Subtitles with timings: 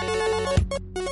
[0.00, 1.05] ピッ!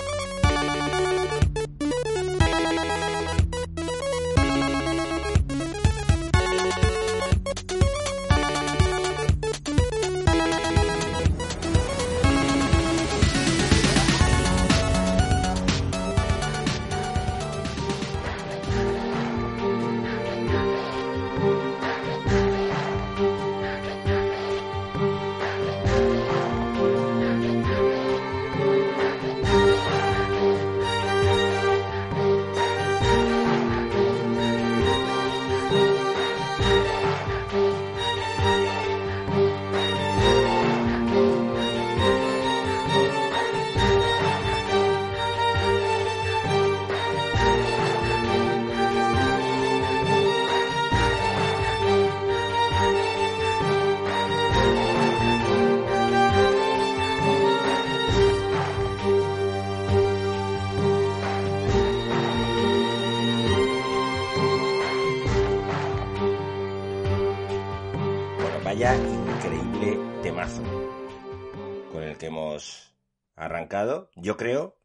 [74.17, 74.79] Yo creo,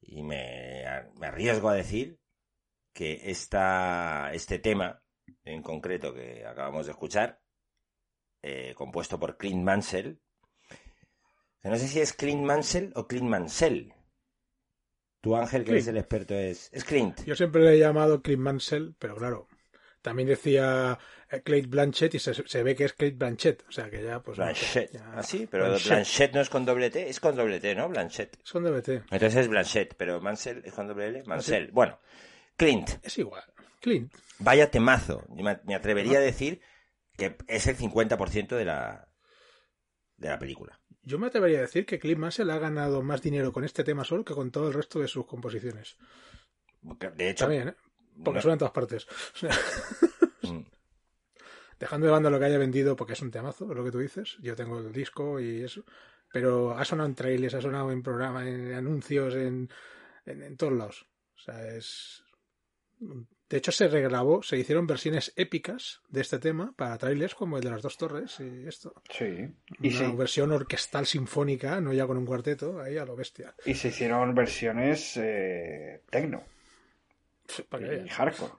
[0.00, 0.84] y me,
[1.18, 2.18] me arriesgo a decir,
[2.92, 5.02] que esta, este tema
[5.44, 7.40] en concreto que acabamos de escuchar,
[8.42, 10.20] eh, compuesto por Clint Mansell,
[11.60, 13.92] que no sé si es Clint Mansell o Clint Mansell.
[15.20, 15.76] Tu Ángel, que Clint.
[15.78, 17.24] eres el experto, es, es Clint.
[17.24, 19.48] Yo siempre le he llamado Clint Mansell, pero claro,
[20.02, 20.98] también decía
[21.30, 24.20] eh, Kate Blanchett y se, se ve que es Kate Blanchett, o sea que ya
[24.22, 24.38] pues...
[24.38, 24.92] no Blanchett.
[24.92, 25.88] ya- Ah, sí, pero Blanchett.
[25.88, 26.34] Blanchett.
[26.34, 27.88] no es con doble T, es con doble T, ¿no?
[27.88, 28.38] Blanchett.
[28.44, 28.88] Es con DBT.
[29.10, 31.20] Entonces es Blanchett, pero Mansell es con doble L.
[31.20, 31.70] ¿Ah, Mansell.
[31.72, 31.98] Bueno,
[32.56, 33.42] Clint, Es igual.
[33.80, 34.12] Clint.
[34.38, 35.24] vaya temazo.
[35.34, 36.60] Me me atrevería a decir
[37.16, 39.08] que es el 50% de la,
[40.16, 40.80] de la película.
[41.02, 44.04] Yo me atrevería a decir que Clint Mansell ha ganado más dinero con este tema
[44.04, 45.96] solo que con todo el resto de sus composiciones.
[47.16, 47.74] De hecho, También, ¿eh?
[48.24, 49.06] Porque no- suena en todas partes.
[51.78, 53.98] Dejando de banda lo que haya vendido, porque es un temazo, es lo que tú
[53.98, 54.36] dices.
[54.40, 55.84] Yo tengo el disco y eso.
[56.32, 59.68] Pero ha sonado en trailers, ha sonado en programas, en anuncios, en,
[60.26, 61.06] en, en todos lados.
[61.36, 62.22] O sea, es.
[63.48, 67.62] De hecho, se regrabó, se hicieron versiones épicas de este tema para trailers como el
[67.62, 68.94] de las dos torres y esto.
[69.10, 69.46] Sí.
[69.80, 73.54] Y Una versión orquestal sinfónica, no ya con un cuarteto, ahí a lo bestia.
[73.64, 76.42] y se hicieron versiones eh, techno
[78.04, 78.52] y hardcore.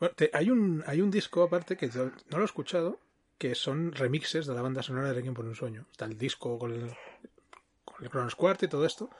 [0.00, 3.00] Bueno, te- hay, un, hay un disco aparte que yo no lo he escuchado,
[3.36, 5.86] que son remixes de la banda sonora de Requiem por un sueño.
[5.90, 6.90] Está el disco con el,
[7.84, 9.10] con el Kronos Quartet y todo esto.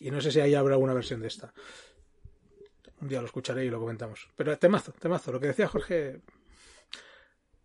[0.00, 1.52] Y no sé si ahí habrá alguna versión de esta.
[3.00, 4.28] Un día lo escucharé y lo comentamos.
[4.36, 5.32] Pero temazo, temazo.
[5.32, 6.20] Lo que decía Jorge,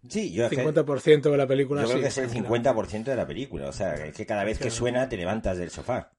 [0.08, 1.82] Sí, yo, es que- 50% de la película.
[1.84, 2.70] yo creo sí, que es el tranquilamente.
[2.70, 3.70] 50% de la película.
[3.70, 6.12] O sea, que cada vez que suena te levantas del sofá.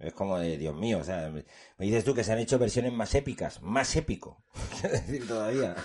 [0.00, 1.44] Es como de, Dios mío, o sea, me
[1.86, 4.42] dices tú que se han hecho versiones más épicas, más épico.
[4.80, 5.76] Quiero decir, todavía.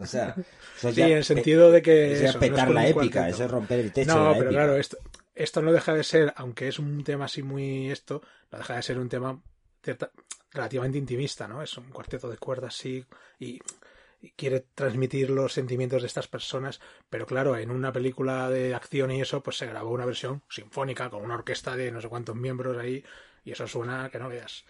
[0.00, 0.38] O sea,
[0.76, 2.12] eso es Sí, ya en el sentido de que.
[2.12, 4.30] Eso es eso, no es petar la épica, eso es romper el techo de No,
[4.30, 4.60] la pero épica.
[4.60, 4.98] claro, esto,
[5.34, 8.82] esto no deja de ser, aunque es un tema así muy esto, no deja de
[8.82, 9.40] ser un tema
[9.82, 10.10] cierta-
[10.52, 11.62] relativamente intimista, ¿no?
[11.62, 13.04] Es un cuarteto de cuerdas, sí,
[13.38, 13.60] y,
[14.20, 16.80] y quiere transmitir los sentimientos de estas personas,
[17.10, 21.10] pero claro, en una película de acción y eso, pues se grabó una versión sinfónica
[21.10, 23.04] con una orquesta de no sé cuántos miembros ahí,
[23.44, 24.64] y eso suena que no veas.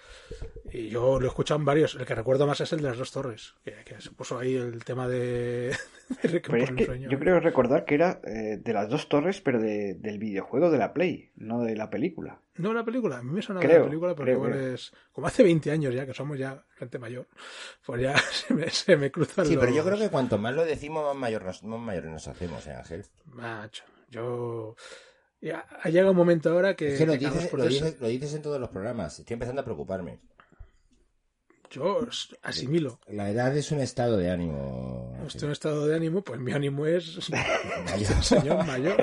[0.73, 2.99] Y yo lo he escuchado en varios, el que recuerdo más es el de las
[2.99, 5.77] dos torres, que, que se puso ahí el tema de...
[6.23, 7.11] de Pero es que sueño.
[7.11, 10.79] yo creo recordar que era eh, de las dos torres, pero de- del videojuego de
[10.79, 12.41] la Play, no de la película.
[12.57, 14.75] No la película, a mí me suena Creo, la película porque creo, igual creo.
[14.75, 14.93] es.
[15.13, 17.27] Como hace 20 años ya, que somos ya gente mayor,
[17.85, 19.63] pues ya se me, se me cruzan Sí, los.
[19.65, 22.67] pero yo creo que cuanto más lo decimos, más, mayor nos- más mayores nos hacemos,
[22.67, 23.05] ¿eh, Ángel?
[23.27, 24.77] Macho, yo.
[25.43, 26.93] Llegado un momento ahora que.
[26.93, 29.19] Es que lo dices, lo, por eso- dices, lo dices en todos los programas.
[29.19, 30.21] Estoy empezando a preocuparme.
[31.71, 32.07] Yo
[32.43, 33.01] asimilo.
[33.09, 35.19] La edad es un estado de ánimo.
[35.27, 37.31] Estoy en estado de ánimo, pues mi ánimo es
[37.87, 38.13] Mayor.
[38.15, 38.97] un señor mayor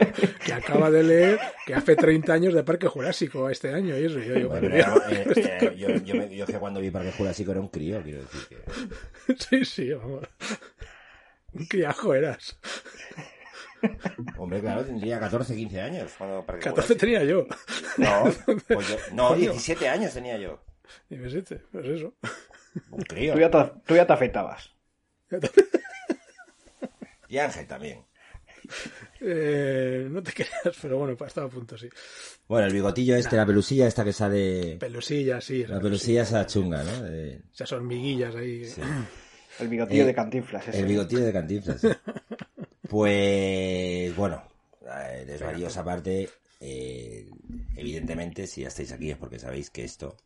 [0.45, 4.19] que acaba de leer que hace 30 años de Parque Jurásico este año y eso.
[4.19, 4.85] yo digo, Bueno, eh,
[5.35, 8.41] eh, yo, yo, me- yo que cuando vi Parque Jurásico era un crío, quiero decir
[8.49, 9.35] que...
[9.49, 10.25] Sí, sí, vamos.
[11.53, 12.59] Un criajo eras.
[14.37, 16.99] Hombre, claro, tendría 14, 15 años cuando Parque 14 Jurásico.
[16.99, 17.45] tenía yo.
[17.97, 18.23] No,
[18.67, 19.39] pues yo- no, Coño.
[19.39, 20.61] 17 años tenía yo.
[21.09, 22.13] 17, pues eso.
[22.91, 23.33] Un crío.
[23.33, 24.71] Tú ya te, tú ya te afeitabas.
[27.27, 28.05] Y Ángel también.
[29.21, 30.51] Eh, no te creas,
[30.81, 31.89] pero bueno, estaba a punto, sí.
[32.47, 34.77] Bueno, el bigotillo este, la pelusilla esta que sale...
[34.79, 35.65] Pelusilla, sí.
[35.65, 37.03] La pelusilla esa chunga, ¿no?
[37.03, 38.65] De- Esas hormiguillas ahí.
[38.65, 38.81] sí.
[39.59, 40.67] El bigotillo Eh, de cantinflas.
[40.69, 40.79] ese.
[40.79, 41.81] El bigotillo de Cantinflas.
[42.89, 44.43] Pues bueno,
[44.81, 47.29] eh, desvaríos aparte, eh,
[47.75, 50.17] evidentemente, si ya estáis aquí es porque sabéis que esto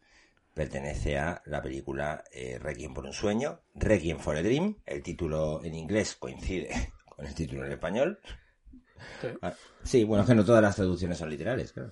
[0.53, 4.77] pertenece a la película eh, Requiem por un sueño, Requiem for a Dream.
[4.85, 6.69] El título en inglés coincide
[7.15, 8.19] con el título en español.
[9.21, 9.27] Sí.
[9.41, 11.91] Ah, sí, bueno, es que no todas las traducciones son literales, claro.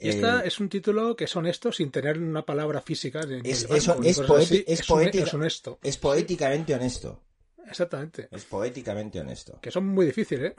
[0.00, 3.20] Y esta Eh, es un título que es honesto sin tener una palabra física.
[3.20, 4.00] Es- el banco,
[4.36, 4.64] así.
[5.36, 5.78] honesto.
[5.82, 7.20] es poéticamente honesto.
[7.68, 8.28] Exactamente.
[8.30, 9.58] Es poéticamente honesto.
[9.60, 10.56] Que son muy difíciles, ¿eh?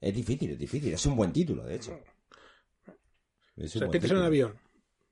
[0.00, 0.92] Es difícil, es difícil.
[0.92, 1.98] Es un buen título, de hecho.
[3.56, 4.58] Es un en un avión.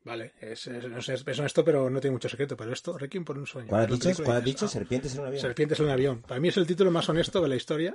[0.02, 2.56] Vale, es, es, no sé, es honesto, pero no tiene mucho secreto.
[2.56, 3.68] Pero esto, Requiem por un sueño.
[3.68, 4.64] ¿Cuál has dicho?
[4.64, 5.40] ah, Serpientes en un avión.
[5.42, 6.22] Serpientes en un avión.
[6.22, 7.94] Para mí es el título más honesto de la historia.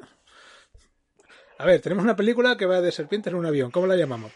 [1.58, 3.72] A ver, tenemos una película que va de serpientes en un avión.
[3.72, 4.32] ¿Cómo la llamamos?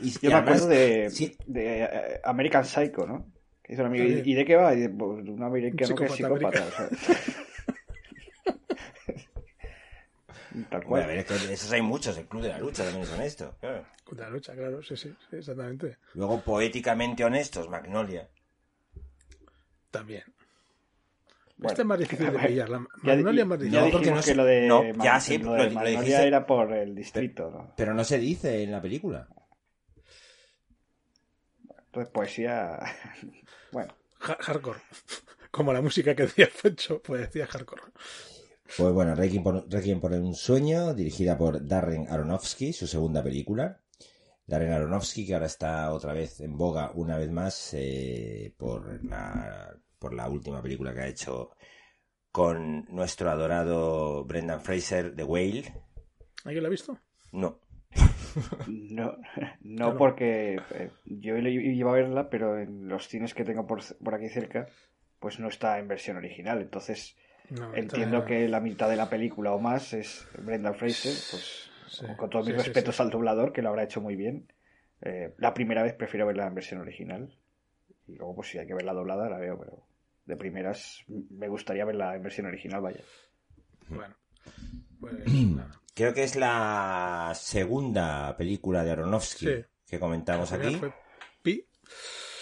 [0.00, 3.32] Y- Yo y me además- acuerdo de, sí, de eh, American Psycho, ¿no?
[3.70, 4.28] Que dice un amigo, También.
[4.28, 4.74] ¿y de qué va?
[4.74, 6.66] Y de, pues, de un americano que es psicópata psicópata.
[6.66, 6.88] o sea.
[10.68, 11.02] Tal Bueno, cual.
[11.04, 12.18] a ver, esos hay muchos.
[12.18, 13.54] El Club de la Lucha también es honesto.
[13.60, 13.86] claro.
[14.16, 15.98] La lucha, claro, sí, sí, sí, exactamente.
[16.14, 18.28] Luego, poéticamente honestos, Magnolia.
[19.92, 20.24] También.
[21.56, 22.68] Bueno, Esta es más difícil de pillar.
[22.70, 23.80] La Magnolia es más ya difícil.
[23.84, 26.26] No, porque no que lo de, no, ya sí, lo lo- de lo Magnolia dijiste.
[26.26, 27.72] era por el distrito, ¿no?
[27.76, 29.28] Pero no se dice en la película.
[31.90, 32.78] Entonces, poesía...
[33.72, 34.80] bueno, Ha- hardcore.
[35.50, 37.82] Como la música que decía Foncho, pues decía hardcore.
[38.76, 43.80] Pues bueno, Requiem por, Requiem por un sueño, dirigida por Darren Aronofsky, su segunda película.
[44.46, 49.76] Darren Aronofsky, que ahora está otra vez en boga, una vez más, eh, por, la,
[49.98, 51.50] por la última película que ha hecho
[52.30, 55.82] con nuestro adorado Brendan Fraser, The Whale.
[56.44, 56.96] ¿Alguien la ha visto?
[57.32, 57.60] No,
[58.66, 59.16] no,
[59.62, 59.98] no Claro.
[59.98, 64.28] porque eh, yo iba a verla, pero en los cines que tengo por, por aquí
[64.28, 64.66] cerca,
[65.18, 66.60] pues no está en versión original.
[66.60, 67.16] Entonces,
[67.50, 71.70] No, entiendo está- que la mitad de la película o más es Brendan Fraser, pues
[71.88, 73.02] Sí, con todos mis sí, respetos sí.
[73.02, 74.46] al doblador, que lo habrá hecho muy bien.
[75.02, 77.34] Eh, la primera vez prefiero verla en versión original.
[78.06, 79.82] Y luego, pues si hay que verla doblada, la veo, pero
[80.26, 83.00] de primeras me gustaría verla en versión original, vaya.
[83.88, 84.14] Bueno,
[85.00, 85.79] pues nada.
[86.00, 89.64] Creo que es la segunda película de Aronofsky Sí.
[89.86, 90.74] que comentamos aquí.
[90.76, 90.92] fue
[91.42, 91.66] Pi.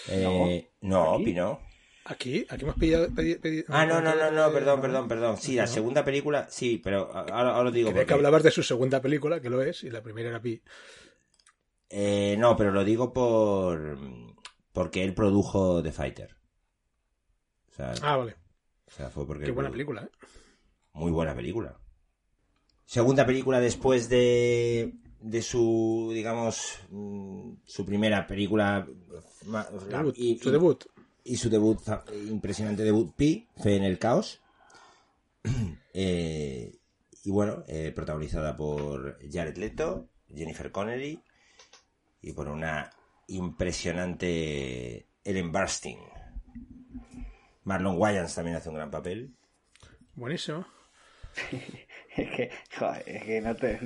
[0.09, 1.25] Eh, no, ¿Aquí?
[1.25, 1.59] Pino.
[2.05, 3.07] Aquí, aquí hemos pillado.
[3.09, 5.37] pedi- pedi- Ah, no, no, no, no, perdón, perdón, perdón.
[5.37, 5.67] Sí, la No.
[5.67, 8.13] segunda película, sí, pero ahora, ahora lo digo Creía que porque...
[8.15, 10.61] hablabas de su segunda película, que lo es, y la primera era Pi.
[11.89, 13.97] Eh, no, pero lo digo por...
[14.71, 16.35] porque él produjo The Fighter.
[17.69, 18.35] O sea, Ah, vale.
[18.87, 19.45] o sea, fue porque...
[19.45, 20.09] Qué buena produ- película, ¿eh?
[20.93, 21.78] Muy buena película.
[22.89, 24.95] Segunda película después de...
[25.21, 28.87] de su, digamos, mm, su primera película...
[29.89, 30.85] Debut, y- su y- debut.
[31.23, 31.79] y su debut,
[32.27, 34.41] impresionante debut, Pi, Fe en el Caos.
[35.93, 36.79] Eh,
[37.23, 41.21] y bueno, eh, protagonizada por Jared Leto, Jennifer Connelly
[42.21, 42.89] y por una
[43.27, 45.97] impresionante Ellen Burstyn.
[47.63, 49.33] Marlon Wayans también hace un gran papel.
[50.15, 50.65] Buenísimo.
[52.25, 53.79] Es que, joder, es que no te.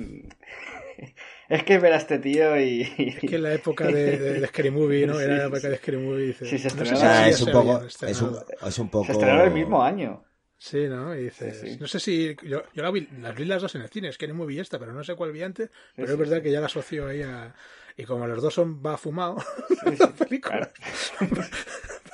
[1.48, 2.82] Es que ver a este tío y.
[2.82, 5.18] Es que en la época de, de, de Scary Movie, ¿no?
[5.20, 6.26] Era la época de Scary Movie.
[6.26, 8.28] Dices, Sí, se no sé estrenó si Ah, es se un poco, es un,
[8.68, 9.04] es poco...
[9.06, 10.24] Se estrenó el mismo año.
[10.56, 11.14] Sí, ¿no?
[11.14, 11.76] Y dices, Sí, sí.
[11.80, 12.36] no sé si.
[12.44, 14.78] Yo, yo la vi, las vi las dos en el cine, Scary Movie y esta,
[14.78, 15.70] pero no sé cuál vi antes.
[15.94, 16.42] Pero sí, es verdad sí.
[16.44, 17.54] que ya la asocio ahí a.
[17.96, 19.36] Y como los dos son va fumado,
[19.68, 20.72] Sí, la película.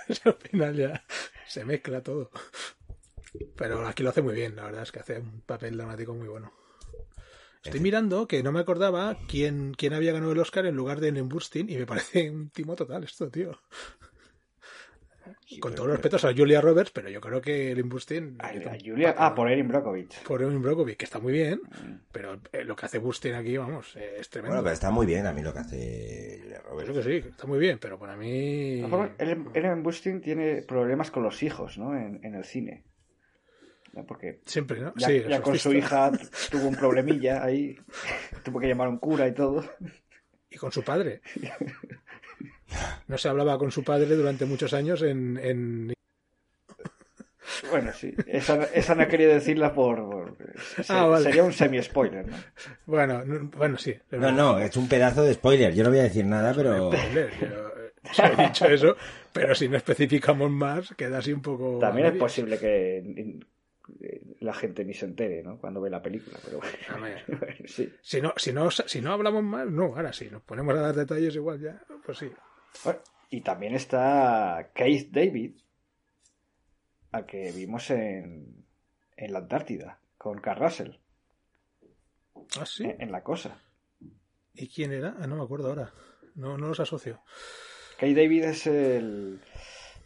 [0.06, 1.04] pues al final ya
[1.46, 2.30] se mezcla todo.
[3.56, 6.28] Pero aquí lo hace muy bien, la verdad es que hace un papel dramático muy
[6.28, 6.52] bueno.
[7.62, 11.08] Estoy mirando que no me acordaba quién, quién había ganado el Oscar en lugar de
[11.08, 13.58] Ellen Burstyn y me parece un timo total esto, tío.
[15.60, 18.36] Con todos los respetos a Julia Roberts, pero yo creo que Ellen Burstyn...
[18.38, 19.14] A- hizo a un Julia...
[19.18, 20.22] Ah, por Erin Brockovich.
[20.22, 21.60] por Erin Brockovich, que está muy bien,
[22.12, 24.54] pero eh, lo que hace Burstyn aquí, vamos, eh, es tremendo.
[24.54, 26.92] Bueno, pero está muy bien a mí lo que hace Julia Roberts.
[26.92, 28.82] que sí, está muy bien, pero para mí...
[29.18, 31.94] Ellen Burstyn tiene problemas con los hijos, ¿no?
[31.96, 32.84] En, en el cine.
[33.92, 34.06] ¿No?
[34.06, 34.92] Porque Siempre, ¿no?
[34.96, 36.12] ya, sí, ya con su hija
[36.50, 37.76] tuvo un problemilla ahí.
[38.44, 39.64] Tuvo que llamar a un cura y todo.
[40.50, 41.20] Y con su padre.
[43.08, 45.36] No se hablaba con su padre durante muchos años en...
[45.42, 45.92] en...
[47.68, 48.14] Bueno, sí.
[48.28, 49.96] Esa, esa no quería decirla por...
[50.08, 50.36] por-
[50.84, 51.24] se- Ah, vale.
[51.24, 52.36] Sería un semi-spoiler, ¿no?
[52.86, 53.94] Bueno, no- bueno, sí.
[54.12, 55.74] No, no, es un pedazo de spoiler.
[55.74, 56.92] Yo no voy a decir nada, pero...
[56.94, 57.28] Eh,
[58.12, 58.96] se ha dicho eso,
[59.32, 61.78] pero si no especificamos más, queda así un poco...
[61.80, 63.40] También es posible que
[64.40, 65.58] la gente ni se entere, ¿no?
[65.58, 67.16] Cuando ve la película, pero bueno,
[67.66, 67.92] sí.
[68.02, 70.94] Si no, si, no, si no hablamos más, no, ahora sí, nos ponemos a dar
[70.94, 72.30] detalles igual ya, pues sí.
[72.84, 75.56] Bueno, y también está Keith David,
[77.12, 78.66] al que vimos en,
[79.16, 80.92] en la Antártida, con Carl Russell,
[82.58, 82.84] Ah, sí.
[82.84, 83.62] en, en La Cosa.
[84.54, 85.16] ¿Y quién era?
[85.20, 85.92] Ah, no me acuerdo ahora.
[86.34, 87.22] No, no los asocio.
[87.98, 89.40] Kay David es el,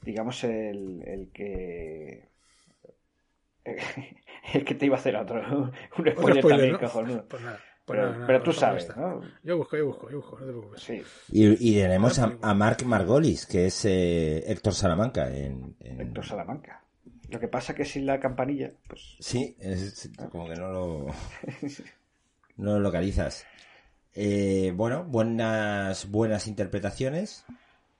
[0.02, 2.28] digamos, el, el que...
[4.52, 5.40] El que te iba a hacer otro.
[5.98, 6.78] Un spoiler, spoiler, también, ¿no?
[6.80, 7.24] cojonudo.
[7.28, 7.58] Pues nada.
[7.86, 8.96] Pues Pero, nada, nada, pero tú pues sabes.
[8.96, 9.20] ¿no?
[9.42, 10.82] Yo busco, yo busco, yo busco, no te preocupes.
[10.82, 11.02] Sí.
[11.30, 12.50] Y, y tenemos a, Buena película.
[12.50, 15.28] a Mark Margolis, que es eh, Héctor Salamanca.
[15.34, 16.82] En, en- Héctor Salamanca.
[17.28, 21.06] Lo que pasa que sin la campanilla, pues Sí, es como que no lo,
[22.56, 23.46] no lo localizas.
[24.14, 27.44] Eh, bueno, buenas, buenas interpretaciones,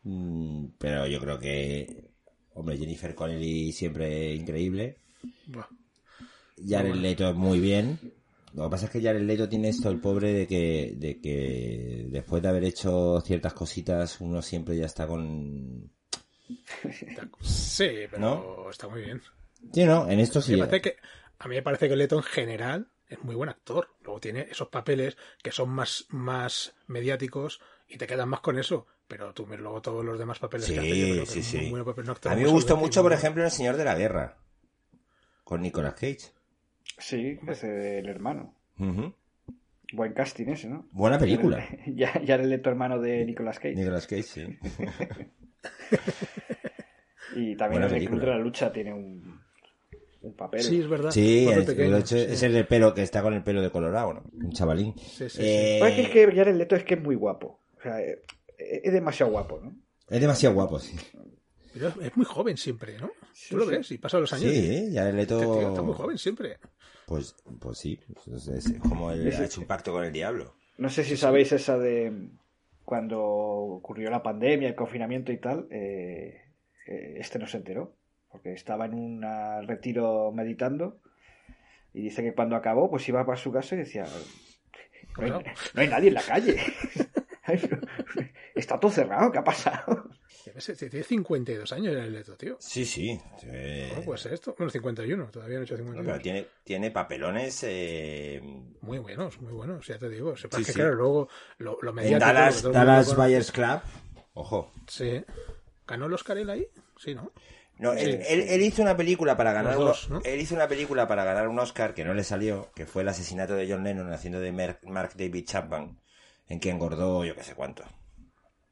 [0.05, 2.11] mm, pero yo creo que,
[2.55, 4.99] hombre, Jennifer Connelly siempre increíble.
[6.67, 6.95] Jared.
[6.95, 7.99] Leto es muy bien.
[8.55, 12.07] Lo que pasa es que Jared Leto tiene esto, el pobre, de que, de que
[12.09, 15.91] después de haber hecho ciertas cositas, uno siempre ya está con...
[17.41, 18.71] Sí, pero ¿No?
[18.71, 19.21] está muy bien.
[19.73, 20.53] Sí, no, en esto sí.
[20.53, 20.97] Me parece que,
[21.39, 23.89] a mí me parece que Leto en general es muy buen actor.
[24.05, 28.87] Luego tiene esos papeles que son más, más mediáticos y te quedan más con eso.
[29.09, 30.99] Pero tú luego todos los demás papeles Sí, que hace.
[30.99, 31.71] Yo creo que sí, sí.
[31.71, 33.95] muy actor A mí muy me gustó mucho, muy por ejemplo, El Señor de la
[33.95, 34.39] Guerra,
[35.45, 36.33] con Nicolas Cage.
[36.99, 38.55] sí, ese del hermano.
[39.93, 40.87] Buen casting ese, ¿no?
[40.93, 41.65] Buena película.
[41.87, 43.77] Ya, ya el tu hermano de Nicolas Cage.
[43.77, 44.43] Nicolas Cage, sí.
[47.37, 48.09] Y también Buena en el película.
[48.11, 49.41] Club de la Lucha tiene un,
[50.23, 50.61] un papel.
[50.63, 51.11] Sí, es verdad.
[51.11, 52.27] Sí, es, pequeño, de hecho, sí.
[52.29, 54.23] es el del pelo que está con el pelo de colorado, ¿no?
[54.33, 54.95] Un chavalín.
[54.99, 57.61] Sí, sí, Eh, Pues es que Jared Leto es que es muy guapo.
[57.79, 58.23] O sea, eh,
[58.59, 59.75] es demasiado guapo, ¿no?
[60.09, 60.97] Es demasiado guapo, sí.
[61.73, 63.11] Pero es- es muy joven siempre, ¿no?
[63.35, 64.51] Sí, Tú lo ves y pasan los años.
[64.51, 65.83] Sí, ya el Este tío está Leto...
[65.85, 66.59] muy joven siempre.
[67.07, 70.13] Pues, pues sí, pues es, es como él Ese- ha hecho un pacto con el
[70.13, 70.55] diablo.
[70.79, 72.29] No sé si sabéis esa de
[72.85, 76.43] cuando ocurrió la pandemia, el confinamiento y tal, eh,
[76.87, 77.95] eh, este no se enteró,
[78.31, 81.01] porque estaba en un retiro meditando
[81.93, 84.05] y dice que cuando acabó, pues iba para su casa y decía,
[85.19, 86.57] no hay, no hay nadie en la calle,
[88.55, 90.11] está todo cerrado, ¿qué ha pasado?
[90.53, 92.57] Tiene 52 años el Leto, tío.
[92.61, 93.19] Sí, sí.
[93.45, 94.55] eh, ¿Cómo puede ser esto?
[94.59, 96.19] Bueno, 51, todavía no he hecho pero 51.
[96.21, 98.41] tiene, tiene papelones eh,
[98.83, 100.37] Muy buenos, muy buenos, ya te digo.
[100.37, 100.79] Sepas Sí, que, sí.
[100.79, 103.81] claro, luego lo, lo en Dallas, que todo Dallas Buyers Club.
[104.35, 104.73] Ojo.
[104.87, 105.25] Sí.
[105.87, 106.67] ¿Ganó el Oscar él ahí?
[106.99, 107.33] Sí, ¿no?
[107.79, 110.21] No, Sí, él, él- él hizo una película para ganar dos, ¿no?
[110.25, 113.09] él hizo una película para ganar un Oscar que no le salió, que fue el
[113.09, 115.99] asesinato de John Lennon haciendo de Mark David Chapman,
[116.49, 117.83] en que engordó yo qué sé cuánto.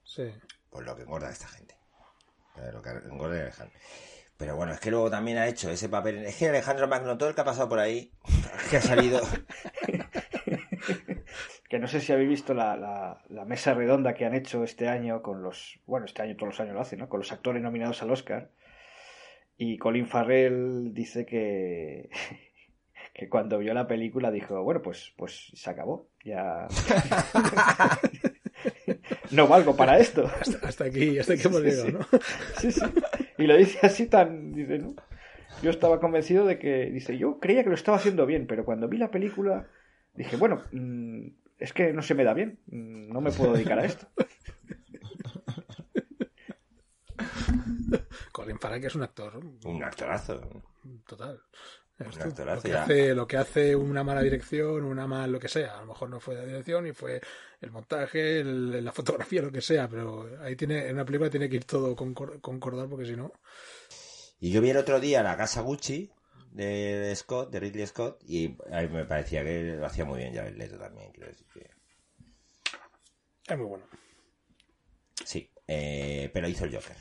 [0.04, 0.24] Sí.
[0.72, 1.76] Pues lo que engorda esta gente.
[2.72, 3.78] Lo que engorda Alejandro.
[4.36, 6.24] Pero bueno, es que luego también ha hecho ese papel.
[6.24, 8.12] Es que Alejandro Magno, todo el que ha pasado por ahí,
[8.70, 9.20] que ha salido.
[11.68, 14.88] Que no sé si habéis visto la, la- la mesa redonda que han hecho este
[14.88, 17.08] año con los, bueno, este año todos los años lo hacen, ¿no?
[17.08, 18.50] Con los actores nominados al Oscar.
[19.56, 22.10] Y Colin Farrell dice que,
[23.14, 26.08] que cuando vio la película dijo, bueno, pues, pues se acabó.
[26.24, 26.68] Ya
[29.32, 30.26] no valgo para esto.
[30.40, 31.92] Hasta, hasta aquí, hasta aquí hemos Sí, llegado, sí.
[31.92, 32.00] ¿no?
[32.58, 32.80] Sí, sí.
[33.38, 34.94] Y lo dice así tan, dice, ¿no?
[35.62, 38.88] Yo estaba convencido de que, dice, yo creía que lo estaba haciendo bien, pero cuando
[38.88, 39.68] vi la película
[40.14, 41.26] dije, bueno, mm,
[41.58, 44.08] es que no se me da bien, no me puedo dedicar a esto.
[48.32, 50.62] Colin Farrell, que es un actor Un actorazo.
[51.06, 51.40] total.
[52.54, 55.78] Lo, que hace, lo que hace una mala dirección, una mal lo que sea.
[55.78, 57.20] A lo mejor no fue la dirección y fue
[57.60, 61.48] el montaje, el- la fotografía, lo que sea, pero ahí tiene, en una película tiene
[61.48, 63.32] que ir todo concor- concordar porque si no.
[64.40, 66.10] Y yo vi el otro día la casa Gucci
[66.50, 70.34] de Scott, de Ridley Scott, y a mí me parecía que lo hacía muy bien
[70.34, 71.70] ya el Leto también, quiero decir que.
[73.48, 73.84] Es muy bueno.
[75.24, 76.96] Sí, eh, pero hizo el Joker.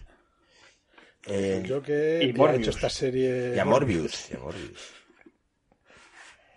[1.28, 2.62] Eh, Yo que y ha Morbius.
[2.62, 3.54] hecho esta serie.
[3.56, 4.94] y a Morbius, y a Morbius.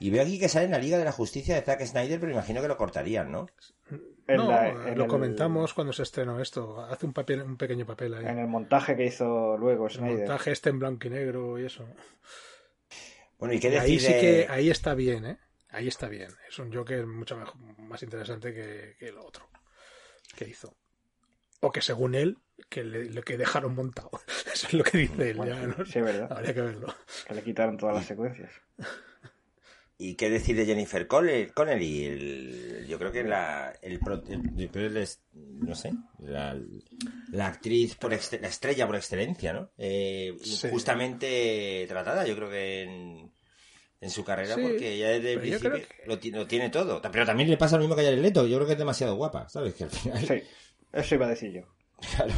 [0.00, 2.32] Y veo aquí que sale en la Liga de la Justicia de Zack Snyder, pero
[2.32, 3.46] imagino que lo cortarían, ¿no?
[4.26, 6.80] En No, la- en lo el- comentamos cuando se estrenó esto.
[6.80, 8.24] Hace un papel, un pequeño papel ahí.
[8.26, 10.18] En el montaje que hizo luego El Snyder.
[10.18, 11.86] montaje este en blanco y negro y eso.
[13.38, 15.38] Bueno, ¿y qué Y ahí decir sí que ahí está bien, ¿eh?
[15.70, 16.30] Ahí está bien.
[16.48, 19.48] Es un Joker mucho mejor, más interesante que, que lo otro
[20.36, 20.74] que hizo.
[21.60, 24.10] O que según él, que le, lo que dejaron montado.
[24.52, 25.36] Eso es lo que dice él.
[25.36, 25.84] Bueno, ya, ¿no?
[25.86, 26.32] sí, verdad.
[26.32, 26.94] Habría que verlo.
[27.26, 28.50] Que le quitaron todas las secuencias.
[29.96, 32.04] ¿Y qué decir de Jennifer Connelly?
[32.04, 34.00] El- yo creo que la, el,
[34.74, 36.58] el- es, no sé, la,
[37.30, 39.70] la actriz, por la estrella por excelencia, ¿no?
[39.78, 40.66] Eh, Sí.
[40.66, 43.32] Injustamente tratada, yo creo que en,
[44.00, 47.00] en su carrera, Sí, porque ya desde el principio que- lo, lo tiene todo.
[47.00, 49.14] Pero también le pasa lo mismo que a Jared Leto, yo creo que es demasiado
[49.14, 49.74] guapa, ¿sabes?
[49.74, 50.42] Que al final, Sí,
[50.92, 51.62] eso iba a decir yo.
[52.16, 52.34] claro.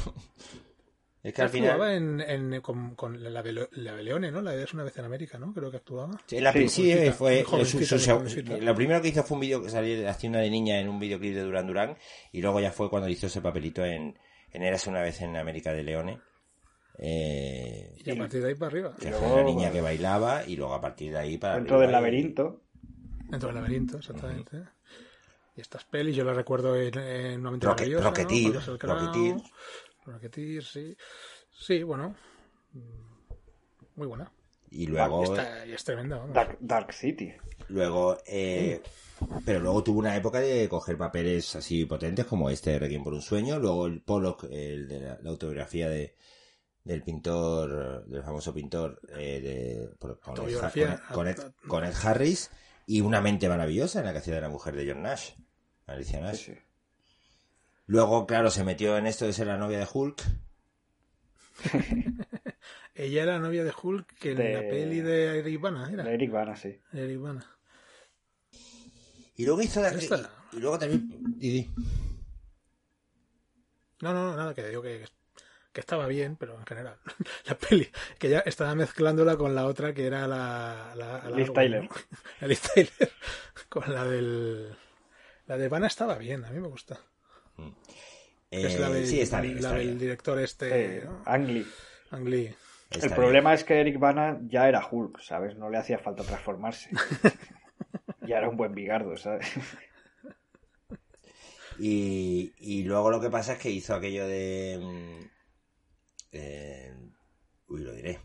[1.23, 1.71] Es que al final...
[1.71, 4.41] Actuaba en, en- con, con la, Bele- la Beleone, ¿no?
[4.43, 5.53] La de Es una vez en América, ¿no?
[5.53, 6.13] Creo que actuaba.
[6.27, 9.61] Sí, la, Sí, sí, jovencita, fue su- su- lo primero que hizo fue un vídeo
[9.63, 11.97] que salió haciendo de niña en un videoclip de Duran Duran
[12.31, 14.17] y luego ya fue cuando hizo ese papelito en,
[14.53, 16.21] en Érase una vez en América de Leone.
[16.99, 18.95] Eh, Y a partir de ahí para arriba.
[18.99, 21.89] que fue una niña que bailaba y luego a partir de ahí para Dentro del
[21.89, 22.63] arriba laberinto.
[23.29, 24.63] Dentro del laberinto, exactamente.
[25.57, 29.43] Y estas pelis yo las recuerdo en, en Una mente Roque- maravillosa, ¿no?
[30.05, 30.97] Rocketeer, sí.
[31.51, 32.15] Sí, bueno.
[33.97, 34.31] Muy buena.
[34.71, 36.27] Y luego, Y, está- y es tremenda.
[36.33, 37.33] Dark, Dark City.
[37.69, 38.83] luego eh,
[39.47, 43.15] pero luego tuvo una época de coger papeles así potentes como este de Requiem por
[43.15, 46.15] un sueño, luego el Pollock, el de la, la autobiografía de
[46.85, 51.03] del pintor, del famoso pintor eh, de, por- con, Ed, Autobiografía.
[51.13, 52.51] con, Ed, con Ed Harris
[52.87, 55.31] y Una mente maravillosa en la que hacía de la mujer de John Nash,
[55.87, 56.35] Alicia.
[56.35, 56.59] Sí, sí.
[57.87, 60.23] Luego, claro, se metió en esto de ser la novia de Hulk.
[62.95, 66.03] Ella era novia de Hulk que en De- la peli de Eric Bana, ¿era?
[66.05, 66.81] De Eric Bana, sí.
[66.93, 67.47] Eric Bana.
[69.37, 71.71] Y luego hizo de, Esta- y, y luego también y
[74.01, 75.05] No, no, no, nada, que digo que,
[75.73, 76.97] que estaba bien, pero en general.
[77.47, 77.89] La peli,
[78.19, 80.95] que ya estaba mezclándola con la otra que era la.
[80.97, 81.85] la, la Liz Tyler.
[81.85, 81.91] ¿no?
[82.41, 83.13] La Liz Tyler.
[83.69, 84.75] Con la del.
[85.47, 86.99] La de Bana estaba bien, a mí me gusta.
[88.51, 89.99] Que es eh, la del, sí, está bien, la está del bien.
[89.99, 90.99] director este.
[90.99, 91.23] Eh, ¿no?
[91.25, 91.67] Ang Lee.
[92.11, 92.55] Ang Lee.
[92.91, 93.15] Está El bien.
[93.15, 95.57] problema es que Eric Bana ya era Hulk, ¿sabes?
[95.57, 96.91] No le hacía falta transformarse.
[98.27, 99.47] ya era un buen bigardo, ¿sabes?
[101.79, 104.79] Y, y luego lo que pasa es que hizo aquello de.
[104.81, 105.25] mm,
[106.33, 106.95] eh,
[107.69, 108.21] uy, lo diré.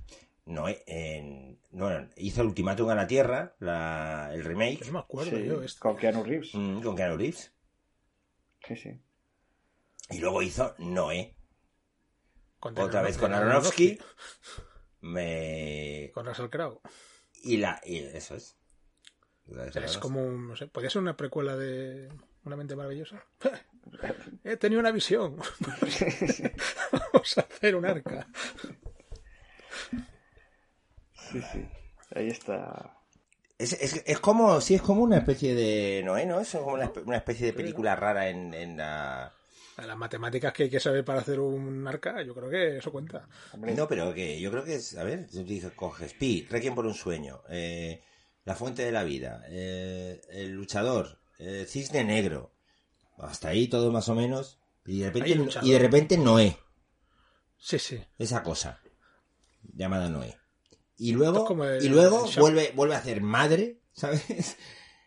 [0.45, 4.99] No, eh, en- no, hizo el Ultimátum a la Tierra, la, el remake, no me
[4.99, 5.61] acuerdo Sí, yo.
[5.63, 5.79] Esto.
[5.81, 6.53] con Keanu Reeves.
[6.53, 7.53] mm, con Keanu Reeves.
[8.67, 9.01] Sí, sí.
[10.09, 11.35] Y luego hizo Noé,
[12.59, 13.97] Con otra vez con Aronofsky.
[15.01, 16.11] Me...
[16.13, 16.79] Con Russell Crowe.
[17.43, 17.81] Y la.
[17.83, 18.55] Y eso es.
[19.47, 22.07] O sea, es como, un- no sé, podría ser una precuela de
[22.45, 23.25] Una mente maravillosa.
[24.43, 25.37] He tenido una visión.
[26.91, 28.27] Vamos a hacer un arca.
[31.31, 31.65] Sí, sí.
[32.15, 32.97] Ahí está.
[33.57, 36.39] Es, es, es como, sí, es como una especie de Noé, ¿no?
[36.39, 39.33] Es como una, espe- una especie de película rara en, en la...
[39.77, 43.27] Las matemáticas que hay que saber para hacer un arca, yo creo que eso cuenta.
[43.57, 46.93] No, pero que yo creo que es, a ver, dices, coges Pi, Requiem por un
[46.93, 48.03] sueño, eh,
[48.43, 52.51] La fuente de la vida, eh, El luchador, eh, Cisne negro,
[53.17, 56.57] hasta ahí todo más o menos, y de repente, y de repente Noé,
[57.57, 58.03] Sí, sí.
[58.19, 58.81] esa cosa,
[59.73, 60.37] llamada Noé.
[60.97, 64.57] Y luego, es el- y luego vuelve, vuelve a hacer madre, ¿sabes?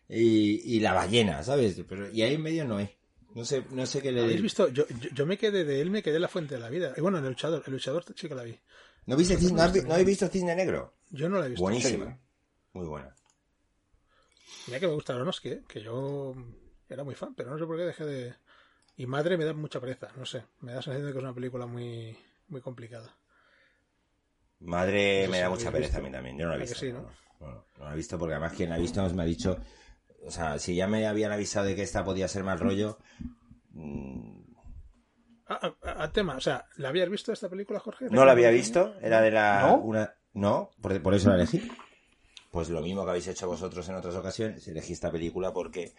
[0.08, 1.80] Y, y la ballena, ¿sabes?
[1.88, 2.98] Pero, y ahí en medio Noé.
[3.34, 4.68] No sé, no sé qué le ¿Habéis visto?
[4.68, 6.94] Yo, yo, yo me quedé de él, me quedé en la fuente de la vida.
[6.96, 7.62] Y bueno, en el luchador.
[7.66, 8.56] El luchador sí que la vi.
[9.06, 10.94] ¿No, viste Cisne- no, has ¿No habéis visto Cisne Negro?
[11.10, 11.62] Yo no la he visto.
[11.62, 12.12] Buenísima.
[12.12, 12.18] Sí.
[12.74, 13.14] Muy buena.
[14.66, 15.62] Mira que me gusta Aronofsky, ¿eh?
[15.68, 16.34] que yo
[16.88, 18.34] era muy fan, pero no sé por qué dejé de...
[18.96, 20.44] Y Madre me da mucha pereza, no sé.
[20.60, 22.16] Me da la sensación de que es una película muy,
[22.48, 23.14] muy complicada.
[24.64, 26.38] Madre me da mucha pereza a mí también.
[26.38, 26.78] Yo no la he ¿A visto.
[26.78, 27.02] sí, no?
[27.02, 27.46] no?
[27.46, 29.58] No, no la he visto porque además quien la ha visto me ha dicho.
[30.26, 32.98] O sea, si ya me habían avisado de que esta podía ser mal rollo.
[33.70, 34.42] mm,
[35.46, 38.06] Ah, ah, ah, tema, o sea, ¿la habías visto esta película, Jorge?
[38.10, 38.94] No la había visto.
[39.02, 39.60] Era de la.
[39.66, 39.76] ¿No?
[39.76, 41.70] Una, no, por, por eso la elegí.
[42.50, 44.66] Pues lo mismo que habéis hecho vosotros en otras ocasiones.
[44.68, 45.92] Elegí esta película porque.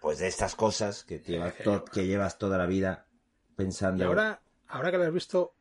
[0.00, 3.06] Pues de estas cosas que, te llevas, to- que llevas toda la vida
[3.56, 4.02] pensando.
[4.02, 5.54] Y ahora, ahora que la has visto,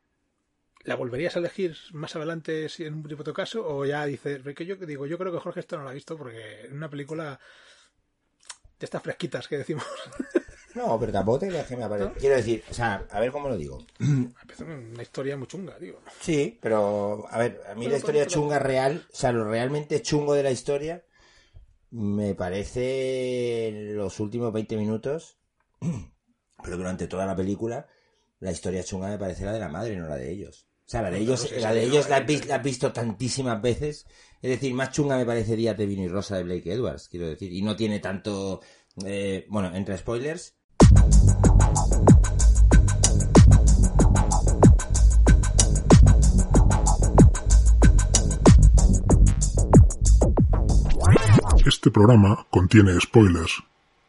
[0.87, 3.63] ¿la volverías a elegir más adelante si en un de caso?
[3.67, 6.17] ¿O ya dices, porque yo digo, yo creo que Jorge esto no la ha visto
[6.17, 7.39] porque es una película
[8.79, 9.85] de estas fresquitas que decimos.
[10.75, 12.11] No, pero tampoco te que me aparece.
[12.19, 13.83] Quiero decir, o sea, a ver cómo lo digo.
[13.99, 16.01] Empezó una historia muy chunga, digo.
[16.19, 19.45] Sí, pero a ver, a mí Pero, la historia pero- chunga real, o sea, lo
[19.49, 21.03] realmente chungo de la historia,
[21.89, 25.39] me parece en los últimos 20 minutos,
[26.63, 27.87] pero durante toda la película,
[28.39, 30.66] la historia chunga me parece la de la madre, no la de ellos.
[30.87, 33.61] O sea, la de ellos, la de ellos la, has vis- la has visto tantísimas
[33.61, 34.07] veces.
[34.41, 37.27] Es decir, más chunga me parece Días de Vino y Rosa de Blake Edwards, quiero
[37.27, 37.51] decir.
[37.51, 38.61] Y no tiene tanto,
[39.05, 40.55] eh, bueno, entre spoilers,
[51.65, 53.61] Este programa contiene spoilers.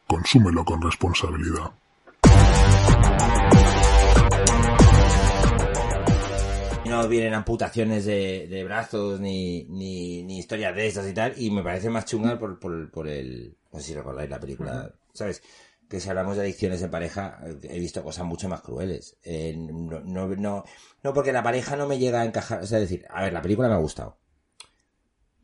[0.07, 1.71] Consúmelo con responsabilidad.
[7.01, 11.51] No vienen amputaciones de, de brazos ni, ni, ni historias de estas y tal, y
[11.51, 13.55] me parece más chunga por, por, por el...
[13.71, 15.41] No sé si recordáis la película, ¿sabes?
[15.89, 19.17] que si hablamos de adicciones en pareja, he visto cosas mucho más crueles.
[19.23, 20.63] Eh, no, no, no,
[21.03, 22.61] no, porque la pareja no me llega a encajar.
[22.61, 24.18] O sea, decir, a ver, la película me ha gustado.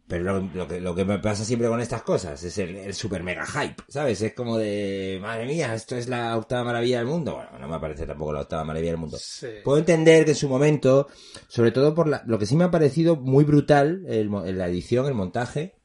[0.08, 2.94] Pero lo, lo que, lo que me pasa siempre con estas cosas es el, el
[2.94, 4.22] super mega hype, ¿sabes?
[4.22, 7.34] Es como de, madre mía, esto es la octava maravilla del mundo.
[7.36, 9.18] Bueno, no me parece tampoco la octava maravilla del mundo.
[9.20, 9.48] Sí.
[9.64, 11.08] Puedo entender que en su momento,
[11.48, 14.68] sobre todo por la- lo que sí me ha parecido muy brutal, el mo- la
[14.68, 15.76] edición, el montaje,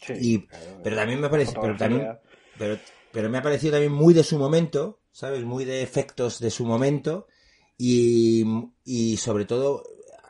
[0.00, 2.08] Sí, y, claro, pero también me parece, pero también,
[2.56, 2.78] pero,
[3.12, 5.42] pero me ha parecido también muy de su momento, ¿sabes?
[5.44, 7.26] Muy de efectos de su momento
[7.76, 8.44] y,
[8.84, 9.82] y sobre todo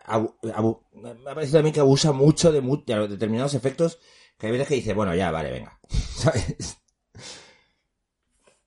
[0.08, 2.60] me ha parecido también que abusa mucho de,
[3.08, 3.98] determinados efectos
[4.38, 5.80] que hay veces que dice, bueno, ya, vale, venga.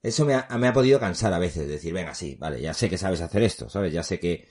[0.04, 2.90] Eso me ha, me ha podido cansar a veces, decir, venga, sí, vale, ya sé
[2.90, 3.94] que sabes hacer esto, ¿sabes?
[3.94, 4.48] Ya sé que,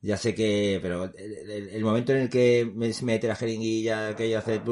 [0.00, 4.38] ya sé que, pero el, momento en el que me- mete la jeringuilla, que ella
[4.38, 4.62] hace,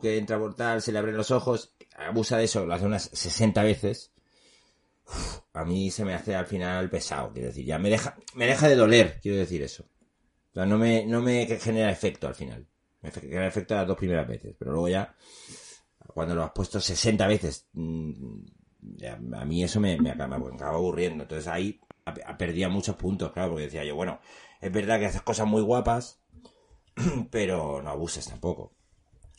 [0.00, 3.10] que entra por tal, se le abren los ojos, abusa de eso, lo hace unas
[3.12, 4.12] 60 veces.
[5.54, 8.68] A mí se me hace al final pesado, quiero decir, ya me deja, me deja
[8.68, 9.86] de doler, quiero decir eso.
[10.54, 12.66] O sea, no me, no me genera efecto al final.
[13.02, 15.14] Me genera efecto las dos primeras veces, pero luego ya,
[16.06, 18.44] cuando lo has puesto 60 veces, mm,
[19.34, 21.24] a mí eso me, me acaba, aburriendo.
[21.24, 21.80] Entonces ahí
[22.38, 24.20] perdía muchos puntos, claro, porque decía yo, bueno,
[24.60, 26.20] es verdad que haces cosas muy guapas,
[27.30, 28.72] pero no abuses tampoco.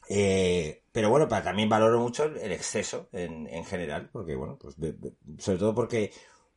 [0.09, 4.75] Eh, pero bueno, pa- también valoro mucho el, exceso en, en general, porque bueno, pues
[5.39, 6.11] sobre todo porque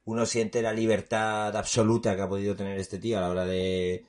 [0.05, 4.05] uno siente la libertad absoluta que ha podido tener este tío a la hora de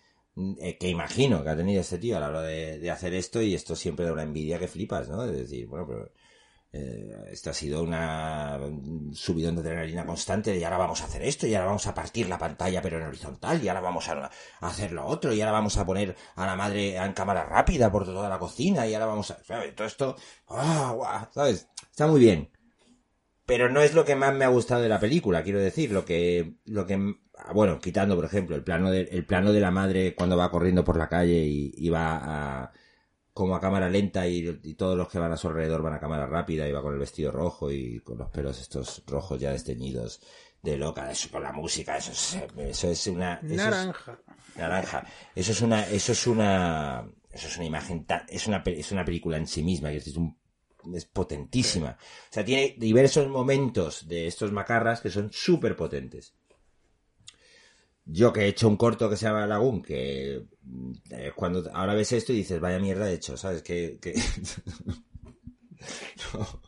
[0.59, 3.41] eh, que imagino que ha tenido este tío a la hora de, de hacer esto
[3.41, 5.25] y esto siempre da una envidia que flipas, ¿no?
[5.25, 6.11] De decir, bueno, pero
[6.71, 11.23] eh, esto ha sido una un subidón de adrenalina constante y ahora vamos a hacer
[11.23, 14.25] esto y ahora vamos a partir la pantalla pero en horizontal y ahora vamos a,
[14.25, 17.91] a hacer lo otro y ahora vamos a poner a la madre en cámara rápida
[17.91, 19.39] por toda la cocina y ahora vamos a
[19.75, 20.15] todo esto
[20.49, 22.51] ah, sabes está muy bien
[23.49, 26.05] pero no es lo que más me ha gustado de la película quiero decir lo
[26.05, 27.15] que lo que
[27.53, 30.85] bueno quitando por ejemplo el plano de, el plano de la madre cuando va corriendo
[30.85, 32.15] por la calle y, y va
[32.63, 32.71] a
[33.33, 35.99] como a cámara lenta y, y todos los que van a su alrededor van a
[35.99, 39.51] cámara rápida y va con el vestido rojo y con los pelos estos rojos ya
[39.51, 40.21] desteñidos
[40.61, 43.35] de loca, eso con la música, eso es, eso es una...
[43.35, 44.19] eso es- Naranja.
[44.57, 45.05] naranja.
[45.33, 49.05] Eso es una, eso es una, eso es una imagen, ta- es una, es una
[49.05, 50.37] película en sí misma, es, un,
[50.95, 51.97] es potentísima.
[51.99, 56.33] O sea, tiene diversos momentos de estos macarras que son súper potentes.
[58.05, 60.45] Yo que he hecho un corto que se llama Lagoon, que
[61.11, 63.61] eh, cuando ahora ves esto y dices, vaya mierda de hecho, ¿sabes?
[63.61, 64.13] Que, que...
[66.33, 66.61] no,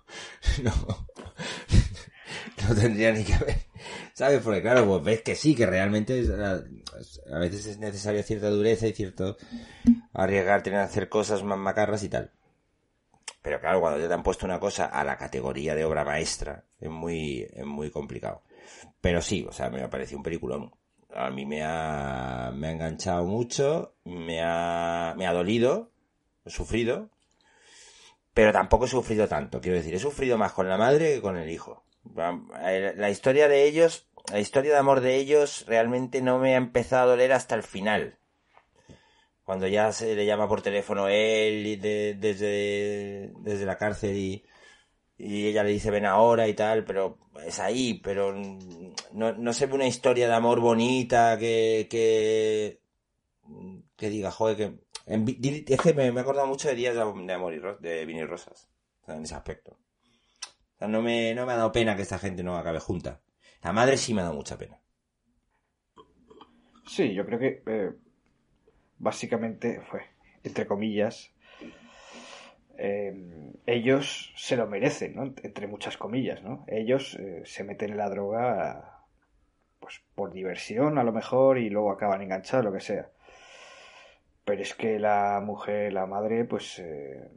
[0.64, 1.08] no,
[2.68, 3.58] no tendría ni que ver,
[4.14, 4.42] ¿sabes?
[4.44, 8.88] Porque claro, pues ves que sí, que realmente es- a, veces es necesaria cierta dureza
[8.88, 9.38] y cierto
[10.14, 12.32] arriesgarte en hacer cosas más macarras y tal.
[13.42, 16.64] Pero claro, cuando ya te han puesto una cosa a la categoría de obra maestra,
[16.80, 18.44] es muy, es muy complicado.
[19.02, 20.72] Pero sí, o sea, me ha parecido un peliculón.
[21.14, 25.92] A mí me ha, me ha enganchado mucho, me ha, me ha dolido,
[26.46, 27.10] he sufrido,
[28.34, 29.60] pero tampoco he sufrido tanto.
[29.60, 31.84] Quiero decir, he sufrido más con la madre que con el hijo.
[32.16, 37.04] La historia de ellos, la historia de amor de ellos realmente no me ha empezado
[37.04, 38.18] a doler hasta el final.
[39.52, 44.46] Cuando ya se le llama por teléfono él desde, desde la cárcel y,
[45.18, 49.66] y ella le dice ven ahora y tal, pero es ahí, pero no, no se
[49.68, 52.82] ve una historia de amor bonita que, que,
[53.98, 54.80] que diga, joder, que...
[55.06, 55.26] En,
[55.68, 58.22] es que me, he acordado mucho de Días de, Am- de Amor y de Vino
[58.22, 58.70] y Rosas,
[59.08, 59.72] en ese aspecto.
[59.74, 63.22] O sea, no me, no me ha dado pena que esta gente no acabe junta.
[63.64, 64.82] La madre sí me ha dado mucha pena.
[66.86, 67.92] Sí, yo creo que eh,
[69.02, 70.04] básicamente fue,
[70.44, 71.32] entre comillas,
[72.78, 73.14] eh,
[73.66, 75.34] ellos se lo merecen, ¿no?
[75.44, 76.64] Entre muchas comillas, ¿no?
[76.68, 79.00] Ellos eh, se meten en la droga
[79.80, 83.10] pues por diversión a lo mejor y luego acaban enganchados, lo que sea.
[84.46, 87.28] Pero es que la mujer, la madre, pues eh,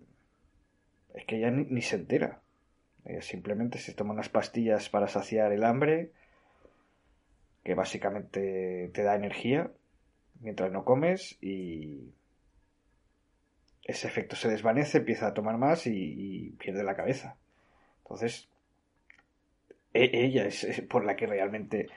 [1.15, 2.41] es que ella ni, ni se entera.
[3.05, 6.11] Ella simplemente se toma unas pastillas para saciar el hambre
[7.65, 9.71] que básicamente te da energía
[10.45, 12.13] mientras no comes y
[13.85, 17.37] ese efecto se desvanece, empieza a tomar más y, y pierde la cabeza.
[18.03, 18.49] Entonces,
[19.93, 21.89] e- ella es, es por la que realmente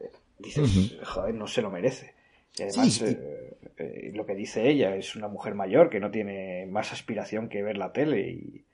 [0.00, 2.14] eh, dices, joder, no se lo merece.
[2.58, 3.16] Y además, Sí, sí.
[3.16, 7.48] eh, eh, lo que dice ella es una mujer mayor que no tiene más aspiración
[7.48, 8.64] que ver la tele y,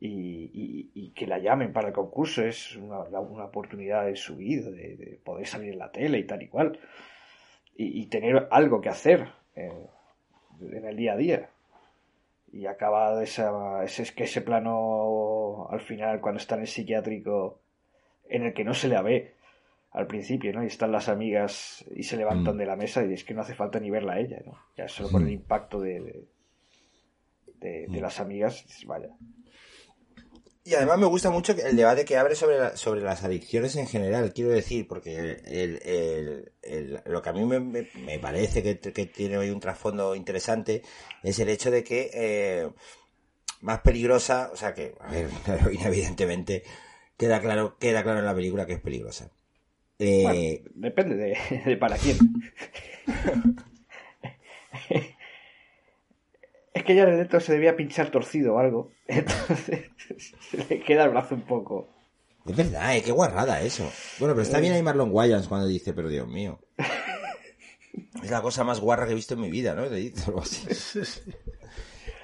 [0.00, 4.70] y, y- y que la llamen para el concurso es una oportunidad de su vida,
[4.70, 6.78] de, de poder salir en la tele y tal y cual.
[7.76, 11.48] Y, y tener algo que hacer en el día a día.
[12.52, 17.60] y acaba esa, ese, que ese plano al final cuando está en el psiquiátrico
[18.28, 19.34] en el que no se le ve
[19.92, 20.62] al principio, ¿no?
[20.62, 22.58] Y están las amigas y se levantan Mm.
[22.58, 24.58] de la mesa y es que no hace falta ni verla a ella, ¿no?
[24.76, 26.24] Ya solo por el impacto de, de,
[27.60, 28.02] de- de Mm.
[28.02, 29.08] las amigas, vaya.
[30.64, 33.88] Y además me gusta mucho el debate que abre sobre, la- sobre las adicciones en
[33.88, 38.62] general, quiero decir, porque el, el- el- lo que a mí me, me- me parece
[38.62, 40.82] que, que tiene hoy un trasfondo interesante
[41.24, 42.70] es el hecho de que eh,
[43.60, 46.62] más peligrosa, o sea que, a ver, la heroína evidentemente
[47.16, 49.30] queda claro, queda claro en la película que es peligrosa.
[49.98, 52.18] Eh, Bueno, depende de, de para quién.
[56.74, 58.90] es que ya de dentro se debía pinchar torcido o algo.
[59.06, 59.90] Entonces
[60.50, 61.88] se le queda el brazo un poco.
[62.46, 63.84] Es verdad, eh, qué guarrada eso.
[64.18, 66.58] Bueno, pero está bien ahí Marlon Wayans cuando dice, pero Dios mío.
[68.22, 69.82] Es la cosa más guarra que he visto en mi vida, ¿no?
[69.82, 70.66] Algo así.